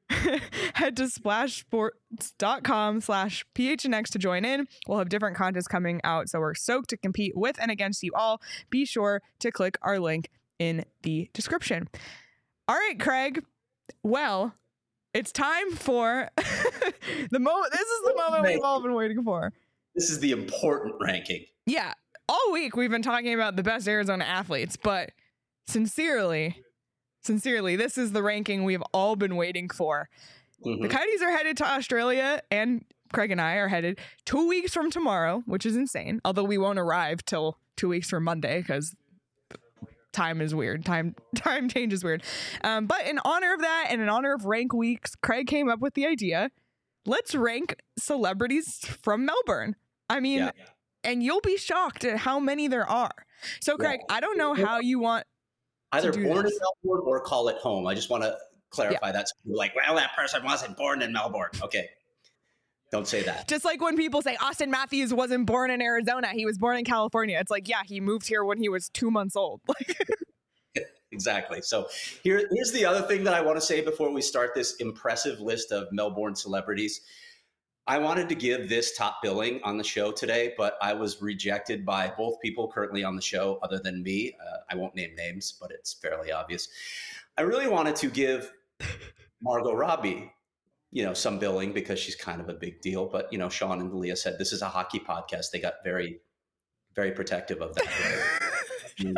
[0.74, 6.38] head to splashsports.com slash phnx to join in we'll have different contests coming out so
[6.38, 10.29] we're stoked to compete with and against you all be sure to click our link
[10.61, 11.88] in the description
[12.68, 13.42] all right craig
[14.05, 14.55] well
[15.16, 16.29] it's time for
[17.31, 19.52] the moment this is the moment we've all been waiting for
[19.94, 21.92] this is the important ranking yeah
[22.29, 25.11] all week we've been talking about the best arizona athletes but
[25.66, 26.57] sincerely
[27.26, 30.09] sincerely, this is the ranking we've all been waiting for.
[30.64, 30.83] Mm-hmm.
[30.83, 34.90] The Coyotes are headed to Australia, and Craig and I are headed two weeks from
[34.90, 36.20] tomorrow, which is insane.
[36.24, 38.94] Although we won't arrive till two weeks from Monday because
[40.16, 40.85] time is weird.
[40.85, 42.22] Time time change is weird.
[42.64, 45.81] Um, but in honor of that, and in honor of rank weeks, Craig came up
[45.81, 46.50] with the idea:
[47.05, 49.76] let's rank celebrities from Melbourne.
[50.09, 50.50] I mean, yeah.
[51.05, 53.26] and you'll be shocked at how many there are.
[53.61, 54.16] So, Craig, yeah.
[54.16, 55.26] I don't know how you want
[55.92, 56.52] either born this.
[56.52, 57.87] in Melbourne or call it home.
[57.87, 58.37] I just want to
[58.70, 59.12] clarify yeah.
[59.12, 59.26] that.
[59.44, 61.50] like, well, that person wasn't born in Melbourne.
[61.62, 61.88] Okay.
[62.92, 63.49] Don't say that.
[63.49, 66.85] Just like when people say Auston Matthews wasn't born in Arizona, he was born in
[66.85, 67.38] California.
[67.40, 69.61] It's like, yeah, he moved here when he was two months old.
[71.12, 71.62] exactly.
[71.62, 71.88] So
[72.22, 75.40] here, here's the other thing that I want to say before we start this impressive
[75.40, 77.01] list of Melbourne celebrities.
[77.88, 81.87] I wanted to give this top billing on the show today, but I was rejected
[81.87, 84.37] by both people currently on the show, other than me.
[84.40, 86.68] Uh, I won't name names, but it's fairly obvious.
[87.38, 88.53] I really wanted to give
[89.40, 90.33] Margot Robbie,
[90.96, 93.04] you know, some billing because she's kind of a big deal.
[93.04, 95.50] But you know, Sean and Leah said this is a hockey podcast.
[95.52, 96.20] They got very,
[96.94, 97.87] very protective of that.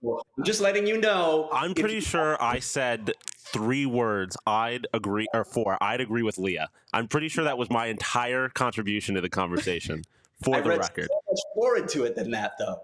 [0.00, 1.50] well, I'm just letting you know.
[1.52, 3.12] I'm pretty sure I said
[3.52, 6.70] three words, I'd agree, or four, I'd agree with Leah.
[6.94, 10.04] I'm pretty sure that was my entire contribution to the conversation.
[10.42, 12.80] For I the record, so much more into it than that, though.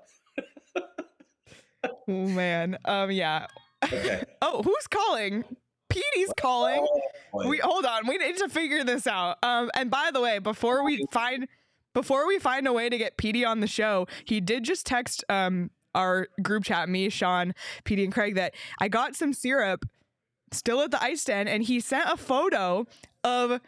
[2.08, 3.46] oh man, um, yeah.
[3.82, 4.22] Okay.
[4.42, 5.44] oh, who's calling?
[5.88, 6.86] Petey's calling.
[7.32, 8.06] Oh, we hold on.
[8.06, 9.38] We need to figure this out.
[9.42, 11.46] Um, and by the way, before we find
[11.92, 15.24] before we find a way to get Petey on the show, he did just text
[15.28, 19.86] um our group chat, me, Sean, Petey, and Craig, that I got some syrup
[20.52, 22.86] still at the ice den, and he sent a photo
[23.22, 23.60] of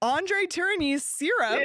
[0.00, 1.64] Andre Tourigny's syrup.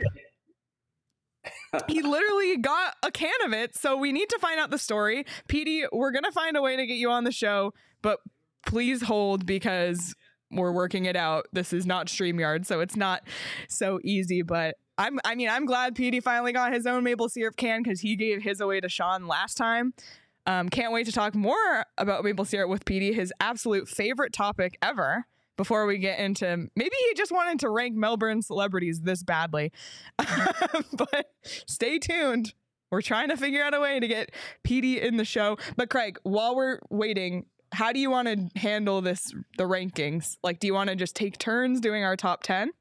[1.87, 5.25] he literally got a can of it, so we need to find out the story.
[5.47, 8.19] Petey, we're gonna find a way to get you on the show, but
[8.67, 10.13] please hold because
[10.51, 11.47] we're working it out.
[11.51, 13.23] This is not StreamYard, so it's not
[13.67, 17.55] so easy, but I'm I mean, I'm glad Petey finally got his own maple syrup
[17.55, 19.93] can because he gave his away to Sean last time.
[20.45, 24.77] Um, can't wait to talk more about maple syrup with Petey, his absolute favorite topic
[24.81, 25.25] ever.
[25.57, 29.71] Before we get into maybe he just wanted to rank Melbourne celebrities this badly.
[30.17, 32.53] but stay tuned.
[32.91, 34.31] We're trying to figure out a way to get
[34.63, 35.57] Petey in the show.
[35.75, 40.37] But Craig, while we're waiting, how do you want to handle this the rankings?
[40.43, 42.71] Like do you want to just take turns doing our top 10?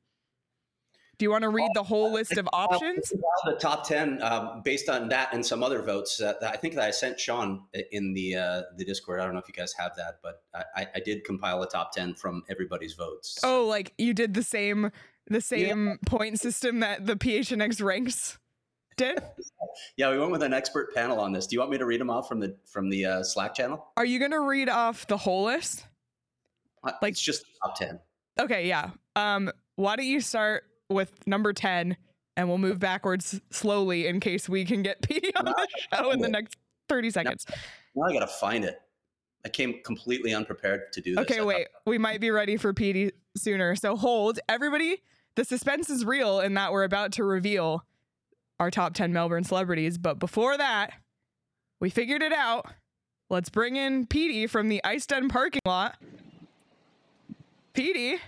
[1.18, 3.10] Do you want to read the whole list of options?
[3.46, 6.20] The top ten, um, based on that and some other votes.
[6.20, 9.20] Uh, I think that I sent Sean in the uh, the Discord.
[9.20, 11.92] I don't know if you guys have that, but I, I did compile a top
[11.92, 13.38] ten from everybody's votes.
[13.42, 14.90] Oh, like you did the same
[15.28, 15.94] the same yeah.
[16.04, 18.38] point system that the PHNX ranks
[18.96, 19.22] did.
[19.96, 21.46] Yeah, we went with an expert panel on this.
[21.46, 23.86] Do you want me to read them off from the from the uh, Slack channel?
[23.96, 25.86] Are you going to read off the whole list?
[26.82, 28.00] Uh, like it's just top ten.
[28.38, 28.90] Okay, yeah.
[29.14, 31.96] Um, why don't you start with number 10
[32.36, 36.20] and we'll move backwards slowly in case we can get Petey on the show in
[36.20, 36.56] the next
[36.88, 37.46] 30 seconds.
[37.48, 37.54] Now,
[37.94, 38.78] now I got to find it.
[39.44, 41.22] I came completely unprepared to do this.
[41.22, 41.68] Okay, wait.
[41.86, 43.76] We might be ready for Petey sooner.
[43.76, 44.40] So hold.
[44.48, 45.02] Everybody,
[45.36, 47.84] the suspense is real in that we're about to reveal
[48.58, 49.98] our top 10 Melbourne celebrities.
[49.98, 50.92] But before that,
[51.80, 52.66] we figured it out.
[53.28, 55.96] Let's bring in Petey from the Ice Den parking lot.
[57.74, 58.18] Petey.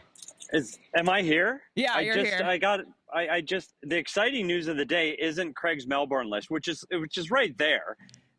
[0.52, 1.62] Is am I here?
[1.74, 2.44] Yeah, I you're just here.
[2.44, 2.80] I got
[3.12, 6.84] I, I just the exciting news of the day isn't Craig's Melbourne list, which is
[6.90, 7.96] which is right there.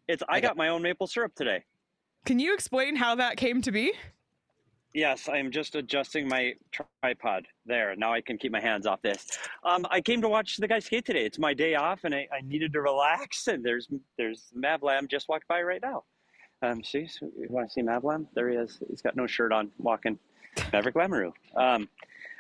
[0.08, 1.64] It's I got my own maple syrup today.
[2.26, 3.94] Can you explain how that came to be?
[4.94, 7.96] Yes, I am just adjusting my tripod there.
[7.96, 9.28] Now I can keep my hands off this.
[9.64, 11.26] Um, I came to watch the guys skate today.
[11.26, 13.48] It's my day off, and I, I needed to relax.
[13.48, 16.04] And there's there's Mavlam just walked by right now.
[16.62, 18.26] Um, see, so you want to see Mavlam?
[18.34, 18.82] There he is.
[18.90, 20.18] He's got no shirt on, walking.
[20.74, 21.34] Maverick Lamoureux.
[21.56, 21.88] Um,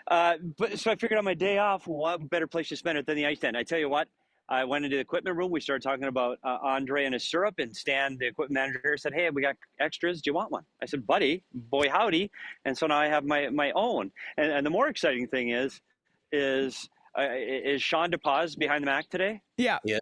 [0.07, 3.05] uh, but so I figured on my day off, what better place to spend it
[3.05, 3.55] than the ice den?
[3.55, 4.07] I tell you what,
[4.49, 5.51] I went into the equipment room.
[5.51, 8.97] We started talking about uh, Andre and his syrup, and Stan, the equipment manager, here,
[8.97, 10.21] said, "Hey, we got extras.
[10.21, 12.31] Do you want one?" I said, "Buddy, boy howdy!"
[12.65, 14.11] And so now I have my my own.
[14.37, 15.79] And, and the more exciting thing is,
[16.31, 19.41] is uh, is Sean DePaz behind the Mac today?
[19.57, 19.77] Yeah.
[19.83, 19.99] Yeah.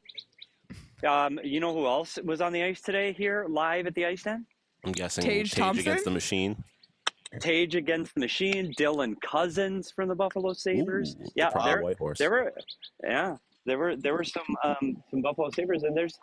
[1.05, 4.23] Um, you know who else was on the ice today here live at the ice
[4.23, 4.45] den?
[4.83, 5.81] I'm guessing Tage Tage, Thompson?
[5.81, 6.63] against the machine.
[7.41, 11.15] Tage against the machine, Dylan Cozens from the Buffalo Sabres.
[11.19, 12.17] Ooh, the yeah, proud there, Whitehorse.
[12.17, 12.53] there were,
[13.03, 13.35] yeah,
[13.67, 16.17] there were there were some um, some Buffalo Sabres, and there's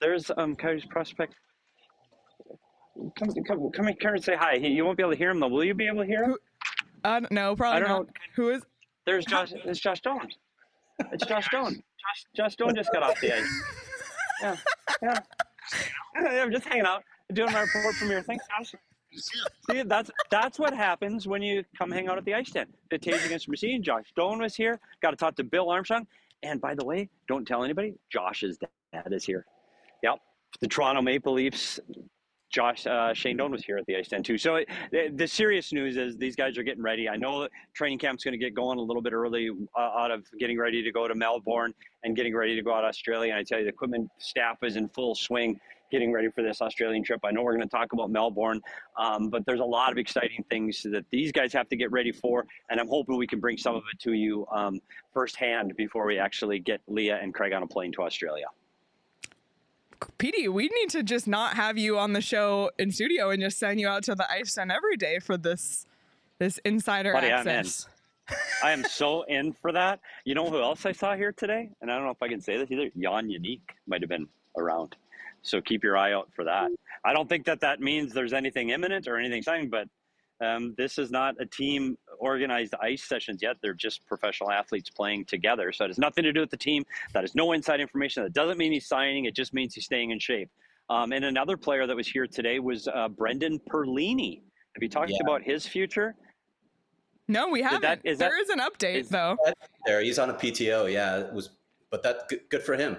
[0.00, 1.34] there's um Coyotes prospect.
[3.18, 4.58] Come come come here and say hi.
[4.58, 5.48] He, you won't be able to hear him though.
[5.48, 6.36] Will you be able to hear him?
[7.04, 8.06] Uh, no, probably I don't not.
[8.06, 8.12] know.
[8.34, 8.62] Who is?
[9.04, 9.52] There's Josh.
[9.52, 10.26] It's Josh Doan.
[11.12, 11.74] It's Josh Doan.
[11.74, 13.62] Josh Josh Doan just got off the ice.
[14.42, 14.54] Yeah,
[15.02, 15.18] yeah.
[16.14, 18.38] Yeah, I'm just hanging out, doing my report your thing.
[18.58, 18.74] Josh.
[19.70, 22.66] See, that's that's what happens when you come hang out at the ice den.
[22.90, 23.82] The Tage against Machine.
[23.82, 24.78] Josh Doan was here.
[25.00, 26.06] Got to talk to Bill Armstrong.
[26.42, 27.94] And by the way, don't tell anybody.
[28.10, 29.44] Josh's dad is here.
[30.02, 30.18] Yep,
[30.60, 31.80] the Toronto Maple Leafs.
[32.48, 34.38] Josh uh, Shane Doan was here at the ice den too.
[34.38, 37.08] So it, the, the serious news is these guys are getting ready.
[37.08, 40.10] I know that training camp's going to get going a little bit early uh, out
[40.10, 43.32] of getting ready to go to Melbourne and getting ready to go out to Australia.
[43.32, 45.58] And I tell you, the equipment staff is in full swing
[45.90, 47.20] getting ready for this Australian trip.
[47.24, 48.60] I know we're going to talk about Melbourne,
[48.96, 52.12] um, but there's a lot of exciting things that these guys have to get ready
[52.12, 54.80] for, and I'm hoping we can bring some of it to you um,
[55.12, 58.46] firsthand before we actually get Leah and Craig on a plane to Australia.
[60.18, 63.58] PD, we need to just not have you on the show in studio and just
[63.58, 65.86] send you out to the ice den every day for this
[66.38, 67.86] this insider Buddy, access.
[68.62, 70.00] I am so in for that.
[70.24, 71.70] You know who else I saw here today?
[71.80, 72.90] And I don't know if I can say this either.
[72.98, 74.96] Jan Jenik might have been around.
[75.46, 76.70] So keep your eye out for that.
[77.04, 79.88] I don't think that that means there's anything imminent or anything exciting, but
[80.44, 83.56] um, this is not a team organized ice sessions yet.
[83.62, 85.72] They're just professional athletes playing together.
[85.72, 86.84] So it has nothing to do with the team.
[87.14, 88.22] That is no inside information.
[88.24, 89.24] That doesn't mean he's signing.
[89.26, 90.50] It just means he's staying in shape.
[90.90, 94.42] Um, and another player that was here today was uh, Brendan Perlini.
[94.74, 95.18] Have you talked Yeah.
[95.22, 96.14] about his future?
[97.28, 97.82] No, we haven't.
[97.82, 99.36] that- is that- there is an update is- though.
[99.86, 100.92] There, he's on a PTO.
[100.92, 101.50] Yeah, it was,
[101.90, 102.96] but that good, good for him.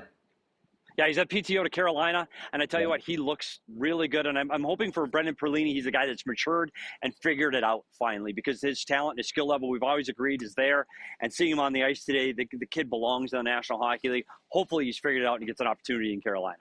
[0.97, 4.25] Yeah, he's at PTO to Carolina, and I tell you what, he looks really good.
[4.25, 5.67] And I'm, I'm hoping for Brendan Perlini.
[5.67, 6.71] He's a guy that's matured
[7.03, 10.41] and figured it out finally because his talent and his skill level, we've always agreed,
[10.41, 10.87] is there.
[11.21, 14.09] And seeing him on the ice today, the, the kid belongs in the National Hockey
[14.09, 14.25] League.
[14.49, 16.57] Hopefully, he's figured it out and gets an opportunity in Carolina.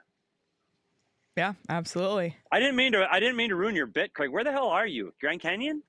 [1.37, 2.37] Yeah, absolutely.
[2.53, 3.07] I didn't mean to.
[3.11, 4.31] I didn't mean to ruin your bit, Craig.
[4.31, 5.83] Where the hell are you, Grand Canyon?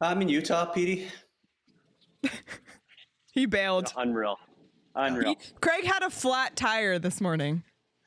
[0.00, 1.08] I'm in Utah, Petey.
[3.38, 3.92] He bailed.
[3.96, 4.36] Unreal,
[4.94, 5.36] unreal.
[5.60, 7.62] Craig had a flat tire this morning.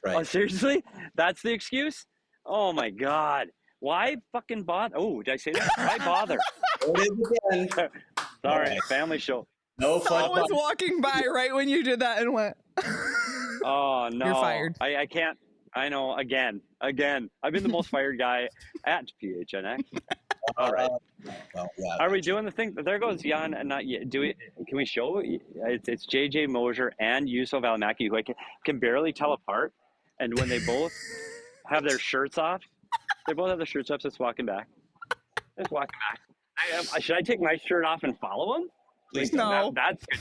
[0.06, 0.18] Right.
[0.18, 0.84] Oh, seriously?
[1.16, 2.06] That's the excuse?
[2.46, 3.48] Oh my God!
[3.80, 4.96] Why fucking bother?
[4.98, 5.70] Oh, did I say that?
[5.76, 6.40] Why bother?
[6.82, 6.94] There
[7.52, 7.90] it is.
[8.46, 9.48] Sorry, family show.
[9.78, 10.30] No I fun.
[10.32, 12.58] was walking by right when you did that and went.
[13.64, 14.26] Oh no!
[14.26, 14.76] You're fired.
[14.82, 15.38] I, I can't.
[15.76, 16.16] I know.
[16.16, 17.30] Again, again.
[17.44, 18.50] I've been the most fired guy
[18.86, 19.84] at PHNX.
[20.58, 20.90] All right.
[21.54, 21.98] Well, yeah.
[22.00, 22.76] Are we doing the thing?
[22.84, 23.54] There goes Jan.
[23.54, 24.10] And not yet.
[24.10, 24.36] Do we?
[24.68, 25.22] Can we show?
[25.24, 29.74] It's, it's JJ Moser and Juuso Valimaki, who I can, can barely tell apart.
[30.20, 30.94] And when they both
[31.68, 32.62] have their shirts off,
[33.28, 34.02] they both have their shirts off.
[34.02, 34.68] Just walking back.
[35.58, 36.20] Just walking back.
[36.58, 38.68] I, um, should I take my shirt off and follow them?
[39.14, 39.72] Please No.
[39.76, 40.20] That, that's good.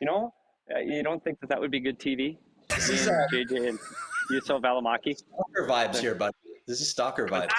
[0.00, 0.34] You know,
[0.74, 2.36] uh, you don't think that that would be good TV?
[2.68, 3.78] This Me is and uh, JJ and
[4.30, 5.16] Juuso Valimaki.
[5.16, 6.34] stalker vibes here, buddy.
[6.66, 7.50] This is stalker vibes.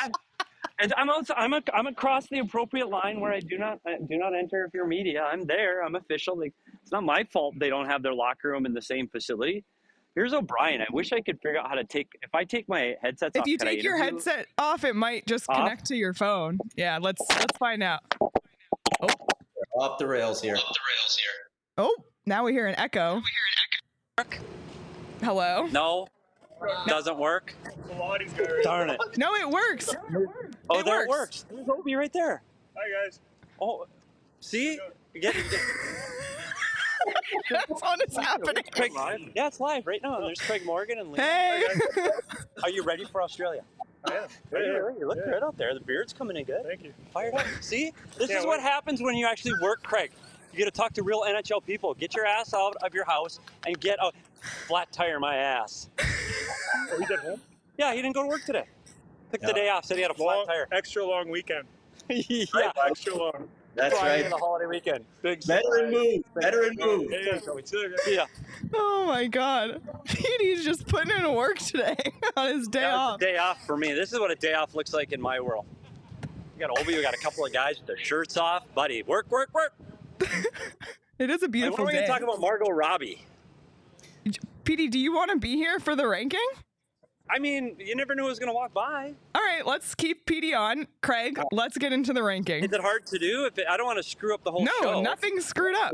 [0.80, 3.98] And I'm also, I'm a, I'm across the appropriate line where I do not I
[4.10, 5.24] do not enter your media.
[5.24, 5.84] I'm there.
[5.84, 6.38] I'm official.
[6.38, 9.64] Like it's not my fault they don't have their locker room in the same facility.
[10.16, 10.82] Here's O'Brien.
[10.82, 13.36] I wish I could figure out how to take if I take my headsets off.
[13.36, 13.48] If off.
[13.48, 15.58] you take your headset off, it might just Off?
[15.58, 16.58] connect to your phone.
[16.76, 18.02] Yeah, let's let's find out.
[19.02, 19.08] Oh.
[19.78, 20.58] Off the rails here.
[21.78, 21.94] Oh,
[22.26, 23.16] now we hear an echo.
[23.16, 24.46] We hear an echo.
[25.22, 25.68] Hello.
[25.72, 26.08] No,
[26.88, 27.54] doesn't work.
[28.64, 29.00] Darn it!
[29.18, 29.94] No, it works.
[30.70, 31.46] Oh, It there it works.
[31.50, 31.66] works.
[31.66, 32.42] There's Obi right there.
[32.76, 33.20] Hi guys.
[33.62, 33.86] Oh,
[34.40, 34.80] see,
[35.14, 35.60] you get, you get
[37.50, 38.64] That's what is happening.
[38.72, 38.92] Craig.
[39.36, 40.18] Yeah, it's live right now.
[40.18, 41.20] And there's Craig Morgan and Lee.
[41.20, 41.64] Hey.
[42.64, 43.62] Are you ready for Australia?
[44.10, 44.24] I am.
[44.52, 45.32] Yeah, Yeah, you you look yeah.
[45.34, 45.74] good out there.
[45.74, 46.64] The beard's coming in good.
[46.66, 46.94] Thank you.
[47.14, 47.46] Fired up.
[47.62, 48.64] See, this Can't is what wait.
[48.64, 50.12] happens when you actually work, Craig.
[50.52, 51.94] You get to talk to real NHL people.
[51.94, 54.12] Get your ass out of your house and get a
[54.68, 55.90] flat tire my ass.
[56.00, 57.42] Oh, he did home?
[57.78, 58.66] Yeah, he didn't go to work today.
[59.36, 59.48] Took Yeah.
[59.48, 59.86] the day off.
[59.86, 60.68] Said he had a flat Long, tire.
[60.72, 61.66] extra long weekend.
[62.10, 63.50] yeah, Extra long.
[63.76, 64.24] That's flying right.
[64.26, 65.04] in the holiday weekend.
[65.22, 66.24] Big Veteran move.
[66.36, 67.08] Veteran move.
[67.12, 67.62] Yeah, yeah, Joey.
[67.66, 67.96] See you later.
[68.10, 68.26] Yeah,
[68.74, 69.82] Oh my god.
[70.06, 71.98] Petey's just putting in work today
[72.38, 73.18] on his day yeah, off.
[73.22, 73.92] a day off for me.
[73.92, 75.66] This is what a day off looks like in my world.
[76.56, 76.96] We got Obi.
[76.96, 78.64] We got a couple of guys with their shirts off.
[78.74, 79.74] Buddy, work, work, work.
[81.20, 82.08] It is a And beautiful when are we day.
[82.08, 83.22] gonna talk about Margot Robbie?
[84.64, 86.40] Petey, do you want to be here for the ranking?
[87.30, 89.14] I mean, you never knew who was gonna walk by.
[89.34, 90.88] All right, let's keep PD on.
[91.02, 92.64] Craig, let's get into the ranking.
[92.64, 93.46] Is it hard to do?
[93.46, 94.70] If it, I don't want to screw up the whole thing.
[94.82, 95.02] No, show.
[95.02, 95.94] nothing's screwed up.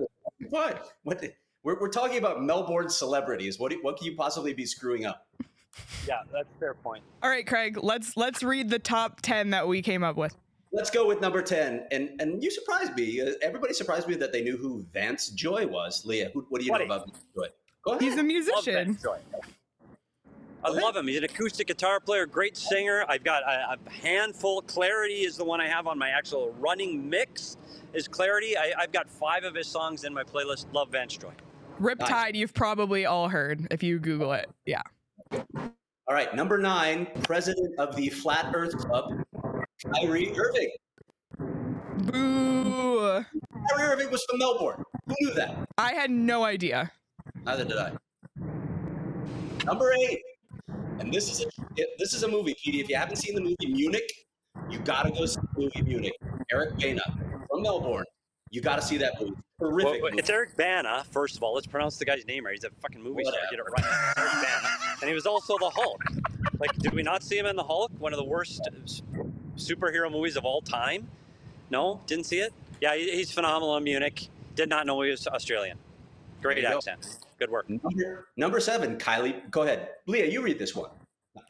[0.49, 0.91] What?
[1.03, 1.19] What?
[1.19, 3.59] the- We're, we're talking about Melbourne celebrities.
[3.59, 5.25] What, do- what can you possibly be screwing up?
[6.07, 7.03] Yeah, that's a fair point.
[7.23, 10.35] All right, Craig, let's let's read the top 10 that we came up with.
[10.73, 11.87] Let's go with number 10.
[11.91, 13.21] And and you surprised me.
[13.21, 16.05] Uh, Everybody surprised me that they knew who Vance Joy was.
[16.05, 16.87] Leah, who, what do you Buddy.
[16.87, 17.45] know about Vance Joy?
[17.85, 18.01] Go ahead.
[18.01, 18.97] He's a Love musician.
[20.63, 20.81] Vance Joy.
[20.81, 21.07] I love him.
[21.07, 23.05] He's an acoustic guitar player, great singer.
[23.07, 24.61] I've got a, a handful.
[24.61, 27.57] Clarity is the one I have on my actual running mix.
[27.93, 28.57] Is Clarity?
[28.57, 30.65] I, I've got five of his songs in my playlist.
[30.73, 31.31] Love Vance Joy.
[31.81, 34.49] Riptide, you've probably all heard if you Google it.
[34.65, 34.83] Yeah.
[35.31, 39.23] All right, number nine, president of the Flat Earth Club,
[39.95, 40.69] Kyrie Irving.
[41.97, 43.25] Boo.
[43.69, 44.83] Kyrie Irving was from Melbourne.
[45.07, 45.55] Who knew that?
[45.77, 46.91] I had no idea.
[47.45, 47.93] Neither did I.
[49.65, 50.21] Number eight,
[51.01, 52.79] and this is a this is a movie, Petey.
[52.79, 54.09] If you haven't seen the movie Munich,
[54.69, 56.13] you gotta go see the movie Munich.
[56.51, 57.01] Eric Bana
[57.49, 58.05] from Melbourne.
[58.51, 59.33] You gotta see that movie.
[59.59, 59.85] Terrific.
[59.85, 60.19] Well, movie.
[60.19, 61.55] it's Eric Bana, first of all.
[61.55, 62.53] Let's pronounce the guy's name right.
[62.53, 63.39] He's a fucking movie star.
[63.49, 64.13] Get it right.
[64.17, 64.67] Eric Bana.
[65.01, 66.03] And he was also the Hulk.
[66.59, 67.91] Like, did we not see him in the Hulk?
[67.97, 68.61] One of the worst
[69.57, 71.07] superhero movies of all time?
[71.69, 72.01] No?
[72.05, 72.53] Didn't see it?
[72.81, 74.27] Yeah, he's phenomenal in Munich.
[74.55, 75.77] Did not know he was Australian.
[76.41, 77.01] Great accent.
[77.01, 77.30] go.
[77.41, 77.49] Accent.
[77.49, 77.69] Good work.
[77.69, 79.49] Number, number seven, Kylie.
[79.49, 80.27] Go ahead, Leah.
[80.27, 80.89] You read this one.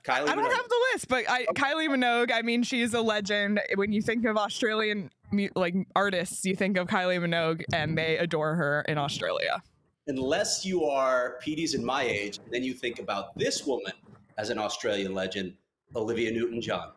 [0.06, 0.28] Kylie.
[0.28, 0.52] I don't Minogue.
[0.52, 3.60] have the list, but I, Kylie Minogue, I mean, she's a legend.
[3.76, 5.10] When you think of Australian
[5.56, 9.62] like artists, you think of Kylie Minogue, and they adore her in Australia.
[10.08, 13.94] Unless you are Petey's and my age, then you think about this woman
[14.38, 15.54] as an Australian legend,
[15.96, 16.92] Olivia Newton-John.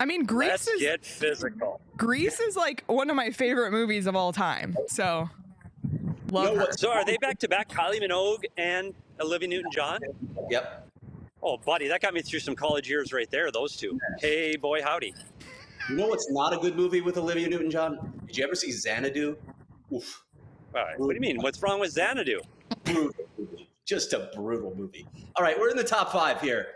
[0.00, 1.80] I mean, Greece Let's is get physical.
[1.96, 4.76] Grease is like one of my favorite movies of all time.
[4.88, 5.28] So,
[6.30, 6.72] love You her.
[6.72, 10.00] So are they back to back, Kylie Minogue and Olivia Newton-John?
[10.50, 10.88] Yep.
[11.42, 13.50] Oh, buddy, that got me through some college years right there.
[13.50, 13.98] Those two.
[14.18, 15.14] Hey, boy, howdy.
[15.88, 18.22] You know what's not a good movie with Olivia Newton-John?
[18.26, 19.36] Did you ever see Xanadu?
[19.94, 20.24] Oof.
[20.74, 20.98] All right.
[20.98, 21.40] What do you mean?
[21.40, 22.40] What's wrong with Xanadu?
[22.84, 23.12] Brutal.
[23.84, 25.06] Just a brutal movie.
[25.36, 26.66] All right, we're in the top five here.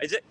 [0.00, 0.24] Is it?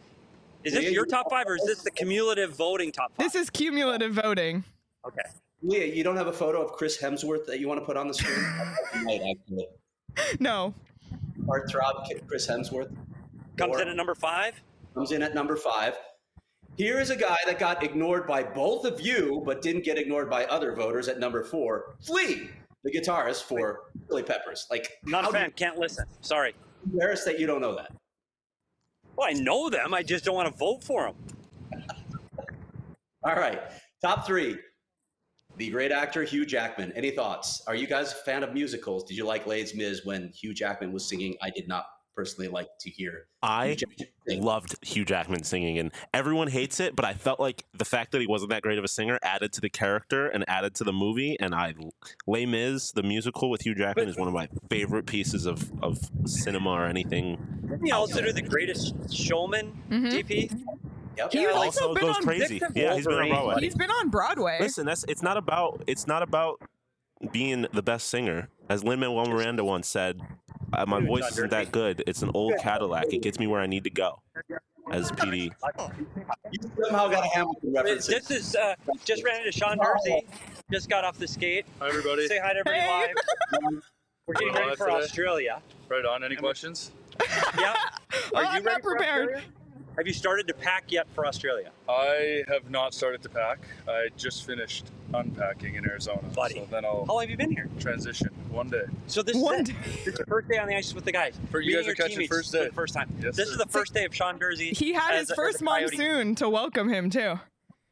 [0.63, 3.25] Is this your top five, or is this the cumulative voting top five?
[3.25, 4.63] This is cumulative voting.
[5.05, 5.23] okay.
[5.63, 8.07] Leah, you don't have a photo of Chris Hemsworth that you want to put on
[8.07, 8.35] the screen?
[8.95, 9.67] You might actually.
[10.39, 10.73] No,
[11.45, 12.95] Heartthrob Chris Hemsworth
[13.57, 14.59] Comes Or- in at number five.
[14.93, 15.95] comes in at number five.
[16.77, 20.29] Here is a guy that got ignored by both of you, but didn't get ignored
[20.29, 21.95] by other voters at number four.
[22.05, 22.49] Flea,
[22.83, 24.65] the guitarist for Chili Peppers.
[24.71, 25.51] Like, Not a fan.
[25.51, 26.05] Can't listen.
[26.21, 26.53] Sorry.
[26.85, 27.91] embarrassed that you don't know that.
[29.15, 29.93] Well, I know them.
[29.93, 31.15] I just don't want to vote for them.
[33.23, 33.61] All right,
[34.03, 34.57] top three.
[35.57, 36.91] The great actor Hugh Jackman.
[36.93, 37.61] Any thoughts?
[37.67, 39.03] Are you guys a fan of musicals?
[39.03, 41.35] Did you like Les Mis when Hugh Jackman was singing?
[41.41, 41.85] I did not
[42.15, 43.27] personally like to hear.
[43.41, 43.75] I
[44.27, 48.11] Hugh loved Hugh Jackman singing, and everyone hates it, but I felt like the fact
[48.11, 50.83] that he wasn't that great of a singer added to the character and added to
[50.83, 51.37] the movie.
[51.39, 51.73] And I,
[52.27, 55.99] Les Mis, the musical with Hugh Jackman, is one of my favorite pieces of, of
[56.25, 57.37] cinema or anything.
[57.61, 59.71] Didn't he also do the Greatest Showman?
[59.89, 60.11] Mhm.
[60.11, 60.63] DP.
[61.17, 61.31] Yep.
[61.31, 62.61] He's Yeah, also Also been goes on crazy.
[62.73, 63.55] Yeah, he's been on Broadway.
[63.61, 64.57] he's been on Broadway.
[64.59, 66.59] Listen, that's it's not about it's not about
[67.31, 68.49] being the best singer.
[68.69, 70.19] As Lin Manuel Miranda once said,
[70.73, 72.03] uh, "My voice isn't that good.
[72.07, 73.13] It's an old Cadillac.
[73.13, 74.21] It gets me where I need to go."
[74.91, 75.49] As PD,
[76.51, 78.07] You somehow got a Hamilton reference.
[78.07, 80.25] This is uh, just ran into Sean Durzi.
[80.71, 81.65] Just got off the skate.
[81.79, 82.27] Hi, everybody.
[82.27, 83.13] Say hi to everybody Hey.
[83.61, 83.83] live.
[84.27, 84.97] We're getting ready for today.
[84.97, 85.61] Australia.
[85.89, 86.23] Right on.
[86.23, 86.91] Any questions?
[87.59, 87.73] Yeah.
[88.33, 89.27] Oh, Are you I'm ready not for prepared.
[89.29, 89.47] Australia?
[89.97, 91.69] Have you started to pack yet for Australia?
[91.87, 93.59] I have not started to pack.
[93.87, 96.19] I just finished unpacking in Arizona.
[96.35, 96.55] Buddy.
[96.55, 97.69] So then I'll How long have you been here?
[97.79, 98.85] transition one day.
[99.05, 99.75] So this One is day.
[99.75, 99.83] it.
[100.05, 101.35] This is your first day on the ice with the guys.
[101.51, 102.67] For- you Meeting guys are your catching teammates first for day.
[102.69, 103.09] the first time.
[103.21, 103.51] Yes, this sir.
[103.51, 104.75] is the first day of Sean Durzi.
[104.75, 105.97] He had as his a- as first a Coyote.
[105.97, 107.39] monsoon to welcome him too.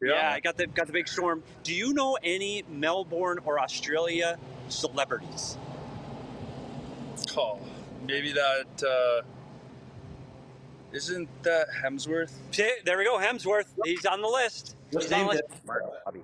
[0.01, 1.43] Yeah, I got the got the big storm.
[1.61, 4.39] Do you know any Melbourne or Australia
[4.69, 5.55] celebrities?
[7.37, 7.59] Oh,
[8.07, 8.83] maybe that.
[8.83, 9.21] Uh,
[10.93, 12.31] isn't that Hemsworth?
[12.51, 13.17] See, there we go.
[13.17, 13.65] Hemsworth.
[13.83, 14.75] He's on the list.
[14.91, 15.41] What's He's on the named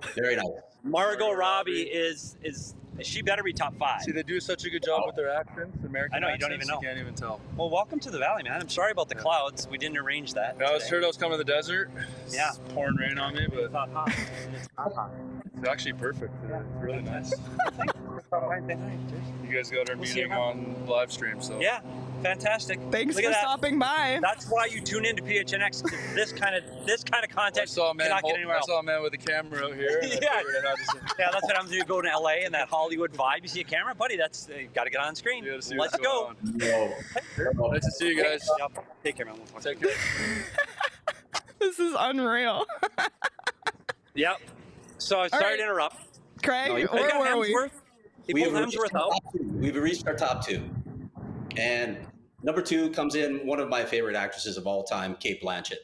[0.00, 0.14] list.
[0.14, 0.44] Very nice.
[0.84, 0.90] Margot
[1.24, 1.80] Margot Robbie Robbie.
[1.82, 4.02] is is She better be top five.
[4.02, 6.52] See, they do such a good job with their accents, American I know, you don't
[6.52, 6.80] accents, even know.
[6.82, 7.40] You can't even tell.
[7.56, 8.60] Well, welcome to the valley, man.
[8.60, 9.22] I'm sorry about the Yeah.
[9.22, 9.68] clouds.
[9.68, 10.56] We didn't arrange that.
[10.60, 10.96] Yeah, I was today.
[10.96, 11.90] heard I was coming to the desert.
[11.94, 12.50] Yeah, It's Yeah.
[12.74, 14.08] pouring rain on me, but It's not hot.
[14.52, 15.10] It's not hot.
[15.56, 16.32] it's actually perfect.
[16.44, 17.32] It's really nice.
[18.26, 18.96] Stop by and say hi.
[19.10, 19.22] Cheers.
[19.50, 21.80] You guys got our We'll meeting on live stream, so Yeah,
[22.22, 22.78] fantastic.
[22.90, 24.18] Thanks Look for at stopping by.
[24.20, 25.82] That's why you tune into PHNX.
[26.14, 28.08] This kind of this kind of I content saw a man.
[28.08, 28.66] cannot Hold, get anywhere else.
[28.68, 30.00] I saw a man with a camera out here.
[30.02, 30.08] Yeah.
[30.08, 32.68] figured I had to- Yeah, that's what happens when you go to LA and that
[32.68, 33.42] Hollywood vibe.
[33.42, 34.16] You see a camera, buddy.
[34.16, 35.44] That's uh, you got to get on screen.
[35.62, 36.34] See Let's go.
[36.42, 36.92] going No.
[37.64, 37.72] on.
[37.72, 38.48] Nice to see you guys.
[38.58, 38.84] Yep.
[39.04, 39.36] Take care, man.
[39.60, 39.90] Take care.
[41.58, 42.66] This is unreal.
[44.14, 44.40] Yep.
[44.98, 45.56] So sorry right.
[45.58, 45.96] to interrupt.
[46.42, 47.54] Craig, No, where were we?
[47.54, 47.70] Hemsworth.
[48.28, 49.10] He We've pulled reached Hemsworth our out.
[49.24, 49.42] top two.
[49.54, 50.62] We've reached our top two.
[51.56, 51.96] And
[52.42, 55.78] number two comes in one of my favorite actresses of all time, Cate Blanchett.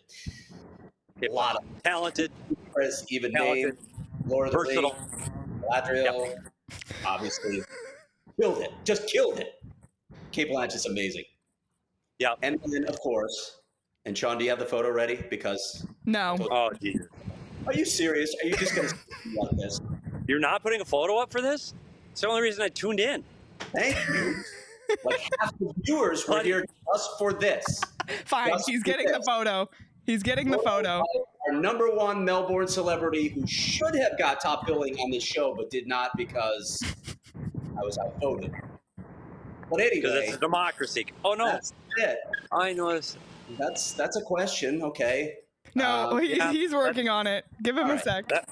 [1.22, 2.30] A lot of Talented,
[2.72, 3.64] Chris, even Talented.
[3.76, 4.58] name, Lord of the.
[4.58, 5.30] Rings,
[5.72, 6.34] Galadriel,
[7.06, 7.62] obviously
[8.38, 8.72] killed it.
[8.84, 9.54] Just killed it.
[10.32, 11.24] Cate Blanchett's amazing.
[12.18, 13.60] Yeah, And then, of course,
[14.04, 15.24] and Sean, do you have the photo ready?
[15.30, 16.36] Because No.
[16.50, 17.06] Oh, Jesus.
[17.66, 18.34] are you serious?
[18.42, 18.94] Are you just going to
[19.40, 19.80] like this?
[20.28, 21.72] You're not putting a photo up for this?
[22.14, 23.24] It's the only reason I tuned in.
[23.58, 24.36] Thank you.
[25.02, 26.50] Like half the viewers were Buddy.
[26.50, 27.80] here just for this.
[28.26, 28.50] Fine.
[28.50, 29.68] Just He's getting the photo.
[30.04, 31.02] He's getting the photo.
[31.48, 35.70] Our number one Melbourne celebrity who should have got top billing on this show, but
[35.70, 36.80] did not because
[37.76, 38.52] I was outvoted.
[39.70, 41.06] But Because anyway, it's a democracy.
[41.24, 41.46] Oh, no.
[41.46, 42.18] that's it.
[42.52, 43.16] I know this.
[43.58, 44.82] That's that's a question.
[44.82, 45.34] Okay,
[45.74, 47.46] No, Um, he, yeah, he's working on it.
[47.62, 48.04] Give him a right.
[48.04, 48.28] sec.
[48.28, 48.48] That-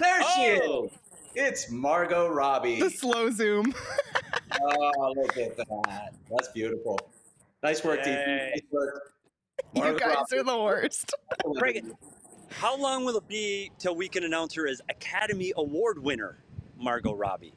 [0.00, 0.86] there she Oh!
[0.86, 0.98] is.
[1.34, 2.80] It's Margot Robbie.
[2.80, 3.74] The slow zoom.
[4.62, 6.12] Oh, look at that.
[6.28, 6.98] That's beautiful.
[7.62, 8.12] Nice work, Yay.
[8.12, 8.50] TP.
[8.50, 9.12] Nice work.
[9.74, 10.38] You guys Robbie.
[10.38, 11.14] are the worst.
[11.56, 11.86] Craig,
[12.50, 16.42] how long will it be till we can announce her as Academy Award winner,
[16.76, 17.54] Margot Robbie?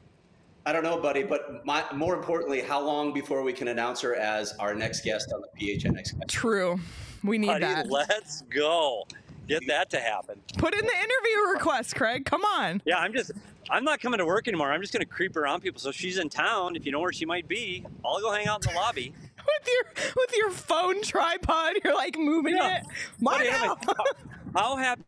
[0.64, 4.14] I don't know, buddy, but my, more importantly, how long before we can announce her
[4.14, 6.26] as our next guest on the PHNX?
[6.28, 6.78] True.
[7.22, 7.90] We need Buddy, that.
[7.90, 9.04] let's go.
[9.46, 10.40] Get that to happen.
[10.58, 12.24] Put in the interview request, Craig.
[12.24, 12.80] Come on.
[12.86, 13.30] Yeah, I'm just,
[13.70, 14.72] I'm not coming to work anymore.
[14.72, 15.80] I'm just going to creep around people.
[15.80, 18.64] So she's in town, if you know where she might be, I'll go hang out
[18.66, 19.12] in the lobby.
[19.46, 22.78] With your with your phone tripod, you're like moving Yeah.
[22.78, 22.84] it.
[23.20, 23.44] Margo!
[23.44, 25.02] Buddy, I'm a- how happy?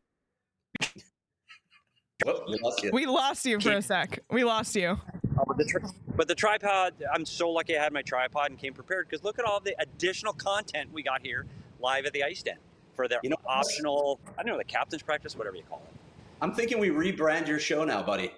[2.25, 2.91] Whoop, we lost you.
[2.93, 4.19] we lost you for a sec.
[4.31, 4.99] We lost you.
[5.39, 8.59] Oh, but the, tri- but the tripod, I'm so lucky I had my tripod and
[8.59, 11.47] came prepared because look at all the additional content we got here
[11.81, 12.57] live at the ice den
[12.97, 16.01] for their You know- optional, I don't know, the captain's practice, whatever you call it.
[16.41, 18.33] I'm thinking we rebrand your show now, buddy.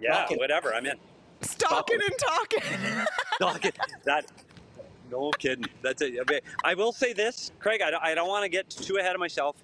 [0.00, 0.74] Yeah, Fucking- whatever.
[0.74, 0.98] I'm in.
[1.40, 2.62] Stalking and talking.
[3.40, 4.26] Look at that.
[5.10, 5.64] No kidding.
[5.80, 6.18] That's it.
[6.28, 6.40] I,
[6.72, 7.80] I will say this, Craig.
[7.80, 9.56] I don't, I don't want to get too ahead of myself.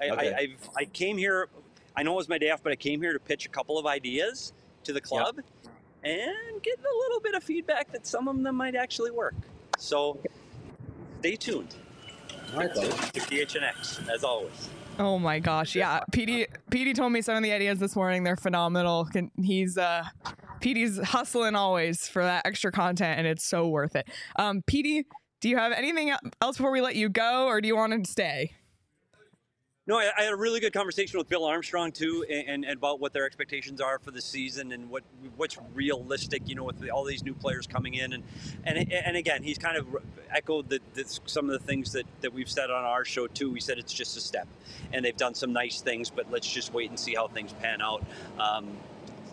[0.00, 0.32] I, Okay.
[0.34, 1.48] I, I've, I came here.
[1.96, 3.78] I know it was my day off, but I came here to pitch a couple
[3.78, 4.52] of ideas
[4.84, 5.38] to the club
[6.02, 9.34] and get a little bit of feedback that some of them might actually work.
[9.78, 10.18] So
[11.20, 11.89] stay tuned All
[12.54, 12.80] right, to
[13.20, 14.68] PHNX as always.
[14.98, 16.00] Oh my gosh, yeah.
[16.12, 18.22] PD PD told me some of the ideas this morning.
[18.24, 19.06] They're phenomenal.
[19.06, 20.04] Can- He's uh
[20.60, 24.06] PD's hustling always for that extra content, and it's so worth it.
[24.36, 25.04] Um, PD,
[25.40, 26.10] do you have anything
[26.42, 28.52] else before we let you go, or do you want to stay?
[29.90, 33.00] No, I, I had a really good conversation with Bill Armstrong too, and, and, about
[33.00, 35.02] what their expectations are for the season and what
[35.36, 36.48] what's realistic.
[36.48, 38.22] You know, with the, all these new players coming in, and
[38.62, 39.88] and and again, he's kind of
[40.30, 43.50] echoed the, the, some of the things that that we've said on our show too.
[43.50, 44.46] We said it's just a step,
[44.92, 47.82] and they've done some nice things, but let's just wait and see how things pan
[47.82, 48.04] out.
[48.38, 48.76] Um,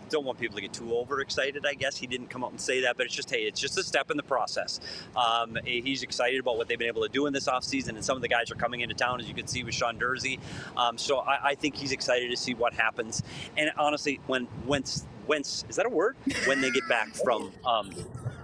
[0.08, 1.64] don't want people to get too overexcited.
[1.66, 3.78] I guess he didn't come out and say that, but it's just hey, it's just
[3.78, 4.80] a step in the process.
[5.16, 8.16] Um, he's excited about what they've been able to do in this offseason, and some
[8.16, 10.38] of the guys are coming into town, as you can see with Sean Durzi.
[10.76, 13.22] Um, so I, I think he's excited to see what happens.
[13.56, 16.16] And honestly, when whence whence is that a word?
[16.46, 17.90] When they get back from um,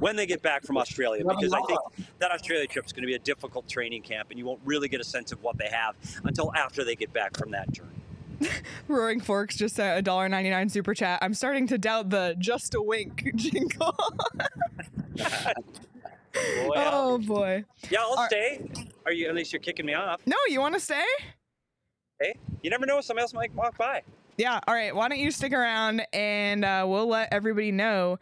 [0.01, 1.81] when they get back from Australia, because I think
[2.19, 4.89] that Australia trip is going to be a difficult training camp, and you won't really
[4.89, 5.95] get a sense of what they have
[6.25, 7.93] until after they get back from that journey.
[8.89, 11.18] Roaring Forks just a dollar ninety nine super chat.
[11.22, 13.95] I'm starting to doubt the just a wink jingle.
[15.16, 17.64] Boy, oh boy.
[17.91, 18.61] yeah, I'll Are- stay.
[19.07, 19.28] Are you?
[19.28, 20.20] At least you're kicking me off.
[20.26, 21.05] No, you want to stay?
[22.20, 23.01] Hey, you never know.
[23.01, 24.03] Somebody else might walk by.
[24.37, 24.59] Yeah.
[24.66, 24.95] All right.
[24.95, 28.18] Why don't you stick around and uh, we'll let everybody know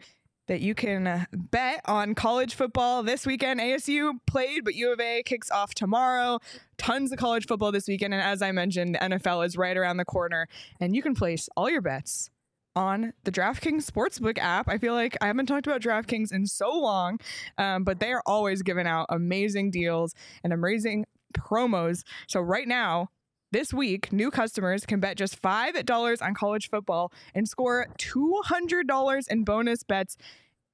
[0.47, 3.59] that you can uh, bet on college football this weekend.
[3.59, 6.39] ASU played, but U of A kicks off tomorrow.
[6.77, 8.13] Tons of college football this weekend.
[8.13, 10.47] And as I mentioned, the NFL is right around the corner.
[10.79, 12.29] And you can place all your bets
[12.75, 14.67] on the DraftKings Sportsbook app.
[14.67, 17.19] I feel like I haven't talked about DraftKings in so long,
[17.57, 20.13] um, but they are always giving out amazing deals
[20.43, 22.03] and amazing promos.
[22.27, 23.09] So right now,
[23.53, 29.43] This week, new customers can bet just $5 on college football and score $200 in
[29.43, 30.17] bonus bets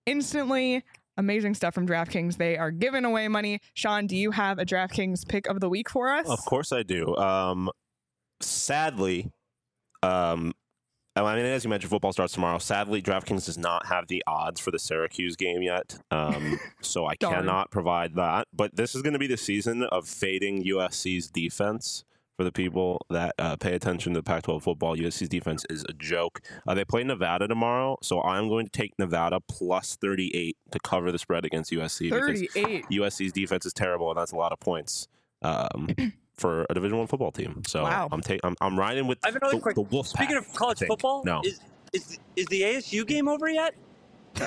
[0.06, 0.86] instantly.
[1.18, 2.38] Amazing stuff from DraftKings.
[2.38, 3.60] They are giving away money.
[3.74, 6.30] Sean, do you have a DraftKings pick of the week for us?
[6.30, 7.14] Of course I do.
[7.18, 7.70] Um,
[8.40, 9.30] sadly,
[10.02, 10.54] um,
[11.18, 12.60] I mean, as you mentioned, football starts tomorrow.
[12.60, 17.18] Sadly, DraftKings does not have the odds for the Syracuse game yet, um, so I
[17.18, 18.48] cannot provide that.
[18.54, 22.06] But this is going to be the season of fading USC's defense.
[22.40, 26.40] For the people that uh, pay attention to Pac-12 football, USC's defense is a joke.
[26.66, 31.12] Uh, they play Nevada tomorrow, so I'm going to take Nevada plus 38 to cover
[31.12, 32.10] the spread against USC.
[32.10, 32.86] 38.
[32.92, 35.10] USC's defense is terrible, and that's a lot of points
[35.42, 35.90] um,
[36.38, 37.62] for a Division One football team.
[37.68, 38.08] So Wow.
[38.10, 39.76] I'm taking, I'm, I'm riding with I have the, quick.
[39.76, 41.60] the Wolf Speaking Pack, of college football, no, is
[41.92, 43.76] is is the ASU game over yet?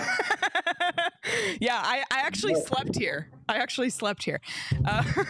[1.61, 3.29] yeah, I, I actually slept here.
[3.53, 4.41] I actually slept here.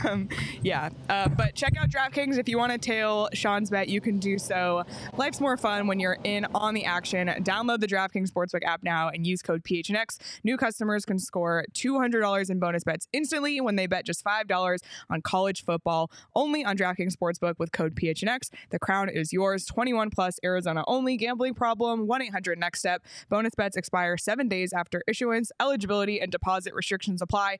[0.04, 0.28] Um,
[0.62, 3.88] yeah, uh, but check out DraftKings if you want to tail Sean's bet.
[3.88, 4.84] You can do so.
[5.16, 7.28] Life's more fun when you're in on the action.
[7.28, 10.18] Download the DraftKings Sportsbook app now and use code PHNX.
[10.44, 14.78] New customers can score $200 in bonus bets instantly when they bet just $5
[15.10, 16.10] on college football.
[16.34, 18.50] Only on DraftKings Sportsbook with code PHNX.
[18.70, 19.66] The crown is yours.
[19.66, 21.16] 21 plus, Arizona only.
[21.16, 22.06] Gambling problem?
[22.06, 23.04] 1 800 Next Step.
[23.28, 25.52] Bonus bets expire seven days after issuance.
[25.60, 27.58] Eligibility and deposit restrictions apply.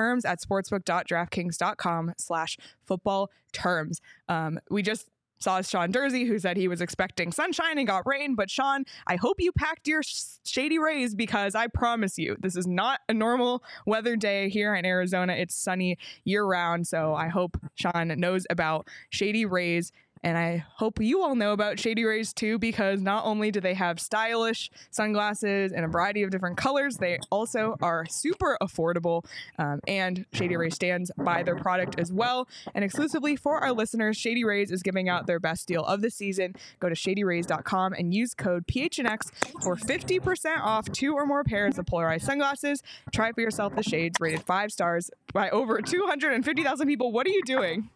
[0.00, 4.00] Terms at sportsbook.draftkings.com slash football terms.
[4.30, 8.34] Um, we just saw Sean Durzi, who said he was expecting sunshine and got rain.
[8.34, 12.56] But Sean, I hope you packed your sh- shady rays because I promise you, this
[12.56, 15.34] is not a normal weather day here in Arizona.
[15.34, 16.86] It's sunny year round.
[16.86, 19.92] So I hope Sean knows about shady rays.
[20.22, 23.74] And I hope you all know about Shady Rays too, because not only do they
[23.74, 29.24] have stylish sunglasses in a variety of different colors, they also are super affordable.
[29.58, 32.48] Um, and Shady Rays stands by their product as well.
[32.74, 36.10] And exclusively for our listeners, Shady Rays is giving out their best deal of the
[36.10, 36.54] season.
[36.80, 39.30] Go to shadyrays.com and use code PHNX
[39.62, 42.82] for 50% off two or more pairs of polarized sunglasses.
[43.12, 47.12] Try for yourself the shades rated five stars by over 250,000 people.
[47.12, 47.88] What are you doing?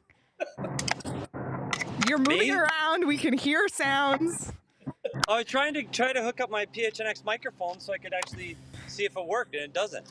[2.08, 2.50] You're moving Me?
[2.52, 3.06] around.
[3.06, 4.52] We can hear sounds.
[5.28, 8.56] I was trying to try to hook up my PHNX microphone so I could actually
[8.86, 10.06] see if it worked, and it doesn't.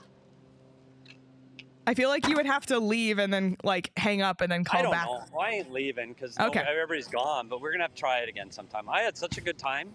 [1.85, 4.63] I feel like you would have to leave and then like hang up and then
[4.63, 5.05] call I don't back.
[5.05, 5.23] know.
[5.39, 6.61] I ain't leaving because Okay.
[6.65, 7.49] everybody's gone.
[7.49, 8.87] But we're gonna have to try it again sometime.
[8.89, 9.93] I had such a good time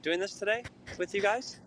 [0.00, 0.62] doing this today
[0.98, 1.60] with you guys.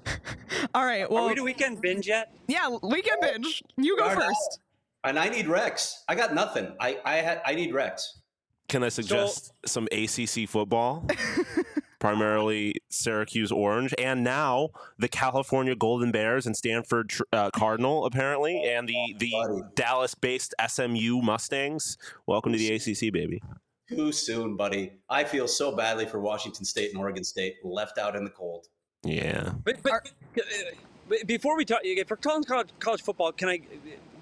[0.73, 1.07] All right.
[1.09, 2.33] Well, Are Well, we to weekend binge yet?
[2.47, 3.61] yeah, weekend binge.
[3.77, 4.59] You go first.
[5.03, 6.03] And I need Rex.
[6.09, 6.73] I got nothing.
[6.79, 8.18] I I had I need Rex.
[8.69, 11.05] Can I suggest some ACC football?
[11.99, 18.87] Primarily Syracuse Orange, and now the California Golden Bears and Stanford uh, Cardinal, apparently, and
[18.87, 19.61] the the Buddy.
[19.75, 21.97] Dallas-based SMU Mustangs.
[22.25, 23.41] Welcome to the ACC, baby.
[23.89, 24.93] Too soon, buddy.
[25.09, 28.67] I feel so badly for Washington State and Oregon State left out in the cold.
[29.03, 29.53] Yeah.
[29.65, 30.41] But, but, uh,
[31.09, 33.61] but before we talk, if we're talking college, college football, can I?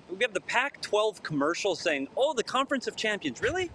[0.10, 3.70] We have the Pac-12 commercial saying, "Oh, the Conference of Champions." Really?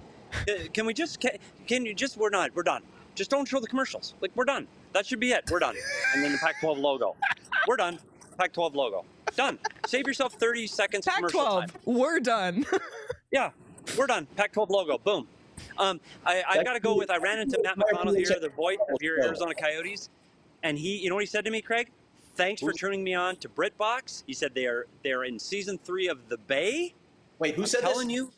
[0.49, 1.21] Uh, Can we just?
[1.21, 1.33] Can,
[1.67, 2.17] can you just?
[2.17, 2.55] We're not.
[2.55, 2.83] We're done.
[3.15, 4.15] Just don't show the commercials.
[4.21, 4.67] Like we're done.
[4.93, 5.45] That should be it.
[5.51, 5.75] We're done.
[6.15, 7.15] And then the Pac-12 logo.
[7.67, 7.99] We're done.
[8.39, 9.05] Pac-12 logo.
[9.37, 9.59] Done.
[9.87, 11.61] Save yourself 30 seconds Pac commercial 12.
[11.61, 11.81] time.
[11.85, 12.65] We're done.
[13.31, 13.51] Yeah,
[13.97, 14.27] we're done.
[14.37, 14.99] Pac-12 logo.
[14.99, 15.27] Boom.
[15.79, 17.11] Um, I, I got to go with.
[17.11, 20.11] I ran into Matt McConnell here, the voice of your Arizona Coyotes,
[20.63, 20.99] and he.
[20.99, 21.89] You know what he said to me, Craig?
[22.37, 24.25] Thanks for turning me on to BritBox.
[24.27, 26.93] He said they are they are in season three of The Bay.
[27.39, 28.17] Wait, who I'm said telling this?
[28.17, 28.33] you,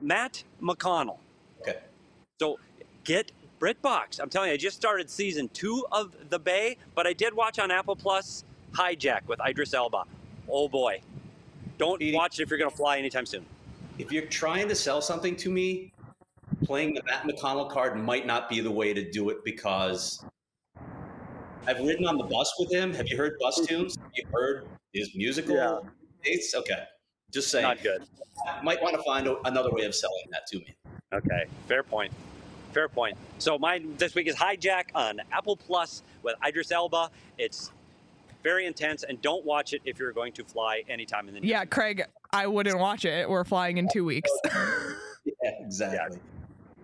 [0.00, 1.18] Matt McConnell.
[1.60, 1.78] Okay.
[2.40, 2.58] So
[3.04, 4.20] get BritBox.
[4.20, 7.58] I'm telling you, I just started season two of The Bay, but I did watch
[7.58, 10.04] on Apple Plus Hijack with Idris Elba.
[10.48, 11.00] Oh boy,
[11.78, 13.44] don't Edie- watch it if you're gonna fly anytime soon.
[13.98, 15.92] If you're trying to sell something to me,
[16.64, 20.24] playing the Matt McConnell card might not be the way to do it because
[21.66, 22.94] I've ridden on the bus with him.
[22.94, 23.96] Have you heard bus tunes?
[23.96, 25.80] Have you heard his musical Yeah.
[26.24, 26.54] dates?
[26.54, 26.84] Okay.
[27.32, 27.64] Just saying.
[27.64, 28.02] Not good.
[28.62, 30.74] Might want to find a, another way of selling that to me.
[31.12, 32.12] Okay, fair point.
[32.72, 33.16] Fair point.
[33.38, 37.10] So mine this week is Hijack on Apple Plus with Idris Elba.
[37.38, 37.72] It's
[38.42, 41.50] very intense, and don't watch it if you're going to fly anytime in the near
[41.50, 43.28] yeah, Craig, I wouldn't watch it.
[43.28, 44.30] We're flying in two weeks.
[45.42, 46.18] Yeah, exactly.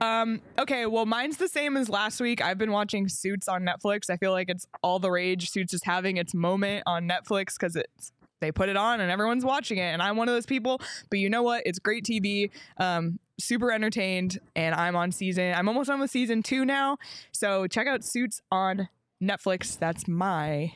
[0.01, 2.42] Um, okay, well, mine's the same as last week.
[2.42, 4.11] I've been watching Suits on Netflix.
[4.11, 5.51] I feel like it's all the rage.
[5.51, 8.12] Suits is having its moment on Netflix because it's
[8.45, 9.92] they put it on and everyone's watching it.
[9.92, 10.80] And I'm one of those people.
[11.09, 11.62] But you know what?
[11.64, 12.51] It's great TV.
[12.76, 14.38] Um, super entertained.
[14.55, 15.55] And I'm on season.
[15.55, 16.99] I'm almost on with season two now.
[17.32, 18.88] So check out Suits on
[19.22, 19.78] Netflix.
[19.78, 20.74] That's my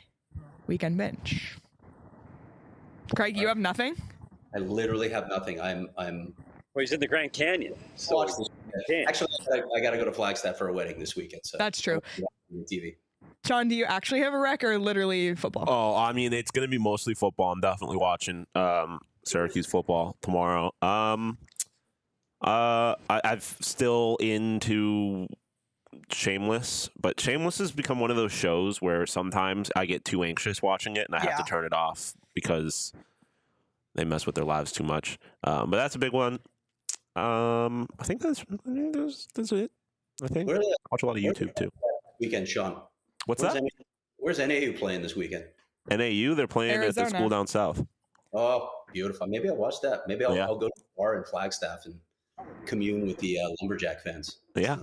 [0.66, 1.58] weekend binge.
[3.14, 3.94] Craig, you have nothing.
[4.54, 5.60] I literally have nothing.
[5.60, 6.32] I'm I'm
[6.74, 7.74] Well, he's in the Grand Canyon.
[7.96, 8.30] So Watch.
[9.06, 11.42] Actually, I, I got to go to Flagstaff for a wedding this weekend.
[11.44, 12.00] So That's true.
[12.70, 12.96] TV.
[13.48, 15.64] Sean, do you actually have a rec or literally football?
[15.66, 17.50] Oh, I mean, it's going to be mostly football.
[17.50, 20.70] I'm definitely watching um, Syracuse football tomorrow.
[20.82, 21.38] Um,
[22.42, 25.28] uh, I, I've still into
[26.12, 30.60] Shameless, but Shameless has become one of those shows where sometimes I get too anxious
[30.60, 31.36] watching it and I have Yeah.
[31.38, 32.92] to turn it off because
[33.94, 35.18] they mess with their lives too much.
[35.44, 36.34] Um, but that's a big one.
[37.16, 39.72] Um, I think that's I think that's, that's it.
[40.22, 41.70] I think Where are they watch a lot of YouTube too.
[42.20, 42.82] weekend, Sean?
[43.26, 43.62] What's where's that?
[43.62, 43.68] NAU,
[44.16, 45.44] where's NAU playing this weekend?
[45.90, 46.34] NAU.
[46.34, 47.84] They're playing at the school down south.
[48.34, 49.26] Oh, beautiful.
[49.26, 50.06] Maybe I'll watch that.
[50.06, 50.44] Maybe I'll, Yeah.
[50.44, 51.98] I'll go to the bar in Flagstaff and
[52.66, 54.40] commune with the uh, lumberjack fans.
[54.54, 54.76] Yeah.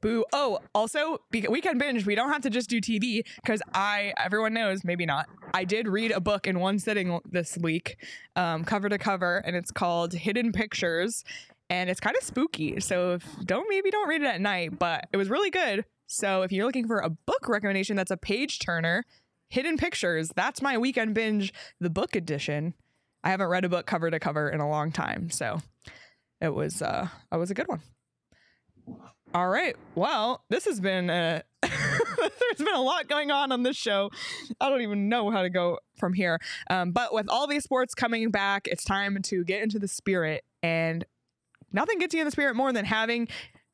[0.00, 0.24] Boo.
[0.32, 2.06] Oh, also, be- weekend binge.
[2.06, 5.26] We don't have to just do TV because I, everyone knows, maybe not.
[5.52, 7.96] I did read a book in one sitting this week,
[8.36, 11.24] um, cover to cover, and it's called Hidden Pictures,
[11.68, 12.78] and it's kind of spooky.
[12.80, 15.84] So if, don't maybe don't read it at night, but it was really good.
[16.08, 19.04] So if you're looking for a book recommendation that's a page turner,
[19.50, 22.74] Hidden Pictures, that's my weekend binge, the book edition.
[23.22, 25.60] I haven't read a book cover to cover in a long time, so
[26.40, 27.82] it was uh, was a good one.
[29.34, 29.76] All right.
[29.94, 34.10] Well, this has been a there's been a lot going on on this show.
[34.60, 36.38] I don't even know how to go from here.
[36.70, 40.44] Um, but with all these sports coming back, it's time to get into the spirit.
[40.62, 41.04] And
[41.70, 43.28] nothing gets you in the spirit more than having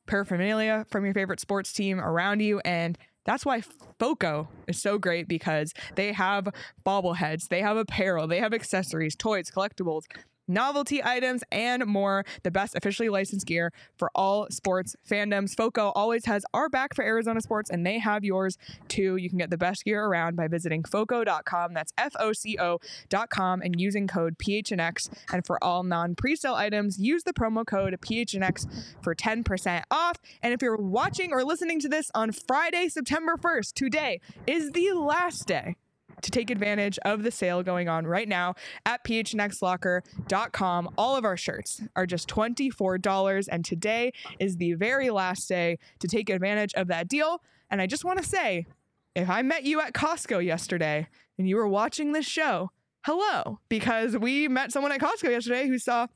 [0.06, 2.60] paraphernalia from your favorite sports team around you.
[2.64, 3.62] And that's why
[3.98, 6.48] FOCO is so great because they have
[6.84, 10.02] bobbleheads, they have apparel, they have accessories, toys, collectibles,
[10.48, 12.24] novelty items, and more.
[12.42, 15.54] The best officially licensed gear for all sports fandoms.
[15.56, 18.56] FOCO always has our back for Arizona sports, and they have yours
[18.88, 19.16] too.
[19.16, 21.74] You can get the best gear around by visiting FOCO.com.
[21.74, 25.08] That's F O C O.com and using code PHNX.
[25.32, 28.66] And for all non presale items, use the promo code PHNX
[29.02, 30.16] for 10% off.
[30.42, 34.92] And if you're watching or listening to this on Friday, September 1st, today is the
[34.92, 35.76] last day
[36.24, 38.54] to take advantage of the sale going on right now
[38.86, 40.88] at phnxlocker.com.
[40.96, 46.08] All of our shirts are just $24, and today is the very last day to
[46.08, 47.42] take advantage of that deal.
[47.70, 48.66] And I just want to say
[49.14, 51.06] if I met you at Costco yesterday
[51.38, 52.70] and you were watching this show,
[53.04, 56.06] hello, because we met someone at Costco yesterday who saw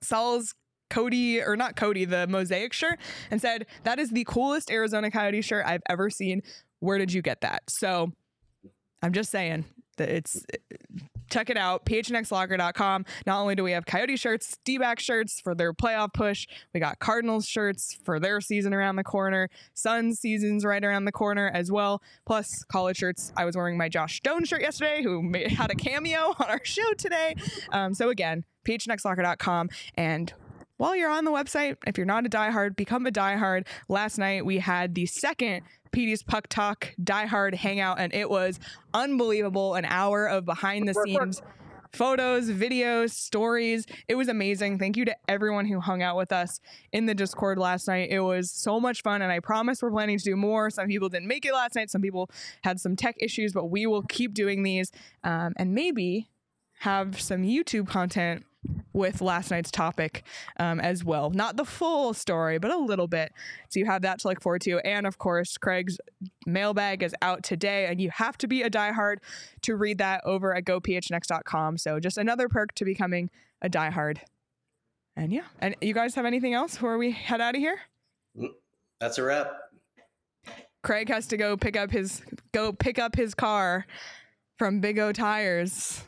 [0.00, 0.54] Saul's
[0.90, 2.98] Cody, or not Cody, the mosaic shirt,
[3.30, 6.42] and said, That is the coolest Arizona Coyote shirt I've ever seen.
[6.80, 7.62] Where did you get that?
[7.68, 8.12] So
[9.04, 9.66] I'm just saying
[9.98, 10.46] that it's
[11.28, 15.74] check it out phnxlocker.com not only do we have coyote shirts d-back shirts for their
[15.74, 20.82] playoff push we got cardinals shirts for their season around the corner suns seasons right
[20.84, 23.30] around the corner as well plus college shirts.
[23.36, 26.64] I was wearing my josh doan shirt yesterday who ma- had a cameo on our
[26.64, 27.36] show today.
[27.72, 30.32] Um, so again phnxlocker.com and
[30.76, 33.66] while you're on the website, if you're not a diehard, become a diehard.
[33.88, 35.62] Last night we had the second
[35.94, 38.58] PD's Puck Talk Die Hard hangout, and it was
[38.92, 39.74] unbelievable.
[39.74, 41.40] An hour of behind the scenes
[41.94, 43.86] photos, videos, stories.
[44.08, 44.78] It was amazing.
[44.80, 46.60] Thank you to everyone who hung out with us
[46.92, 48.10] in the Discord last night.
[48.10, 50.70] It was so much fun, and I promise we're planning to do more.
[50.70, 52.30] Some people didn't make it last night, some people
[52.64, 54.90] had some tech issues, but we will keep doing these
[55.22, 56.28] um, and maybe
[56.80, 58.44] have some YouTube content
[58.92, 60.24] with last night's topic
[60.58, 61.30] um, as well.
[61.30, 63.32] Not the full story, but a little bit.
[63.68, 64.78] So you have that to look forward to.
[64.86, 65.98] And of course, Craig's
[66.46, 69.16] mailbag is out today, and you have to be a diehard
[69.62, 71.78] to read that over at gophnx.com.
[71.78, 74.18] So just another perk to becoming a diehard.
[75.16, 77.80] And yeah, and you guys have anything else before we head out of here?
[79.00, 79.52] That's a wrap.
[80.82, 83.86] Craig has to go pick up his go pick up his car
[84.58, 86.04] from Big O Tires.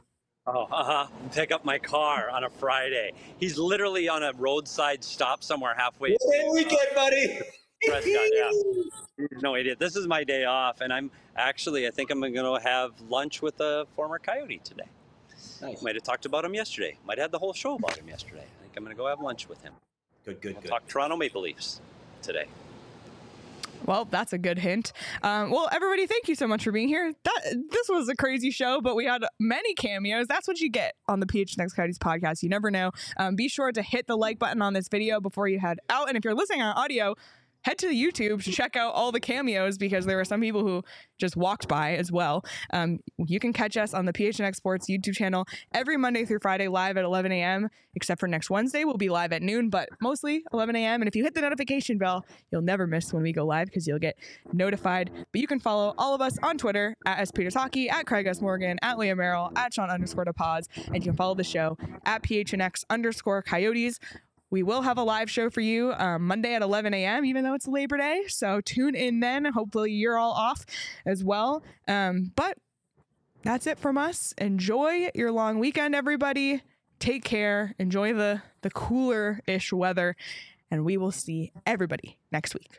[0.47, 1.07] Oh, uh-huh.
[1.32, 3.12] Pick up my car on a Friday.
[3.40, 6.11] He's literally on a roadside stop somewhere halfway.
[6.11, 7.40] Good weekend, buddy.
[7.84, 8.51] Prescott, yeah.
[9.18, 9.78] He's no idiot.
[9.80, 13.42] This is my day off, and I'm actually, I think I'm going to have lunch
[13.42, 14.84] with a former Coyote today.
[15.61, 15.82] Nice.
[15.82, 16.97] Might have talked about him yesterday.
[17.05, 18.44] Might have had the whole show about him yesterday.
[18.44, 19.72] I think I'm going to go have lunch with him.
[20.24, 20.68] Good, good, We'll good.
[20.68, 21.80] talk Toronto Maple Leafs
[22.22, 22.47] today.
[23.87, 24.93] Well, that's a good hint.
[25.22, 27.12] Um, well, everybody, thank you so much for being here.
[27.24, 30.26] That this was a crazy show, but we had many cameos.
[30.26, 32.43] That's what you get on the PHNX Coyotes podcast.
[32.43, 32.91] You never know.
[33.16, 36.09] Um, be sure to hit the like button on this video before you head out,
[36.09, 37.14] and if you're listening on audio.
[37.66, 40.84] Head to YouTube to check out all the cameos because there were some people who
[41.18, 42.44] just walked by as well.
[42.72, 46.68] Um, you can catch us on the PHNX Sports YouTube channel every Monday through Friday
[46.68, 47.68] live at 11 a.m.
[47.96, 51.00] Except for next Wednesday, we'll be live at noon, but mostly 11 a.m.
[51.02, 53.86] And if you hit the notification bell, you'll never miss when we go live because
[53.86, 54.16] you'll get
[54.52, 55.10] notified.
[55.32, 57.32] But you can follow all of us on Twitter at S.
[57.32, 58.40] Peter Taki, at Craig S.
[58.40, 62.22] Morgan, at Leah Merrill, at Sean underscore pause, and you can follow the show at
[62.22, 63.98] PHNX underscore Coyotes.
[64.57, 67.52] We will have a live show for you um, Monday at 11 a.m., even though
[67.52, 68.22] it's Labor Day.
[68.28, 69.44] So tune in then.
[69.44, 70.64] Hopefully, you're all off
[71.04, 71.62] as well.
[71.86, 72.57] Um, but
[73.42, 74.32] that's it from us.
[74.38, 76.62] Enjoy your long weekend, everybody.
[76.98, 77.74] Take care.
[77.78, 80.16] Enjoy the, the cooler ish weather.
[80.70, 82.78] And we will see everybody next week.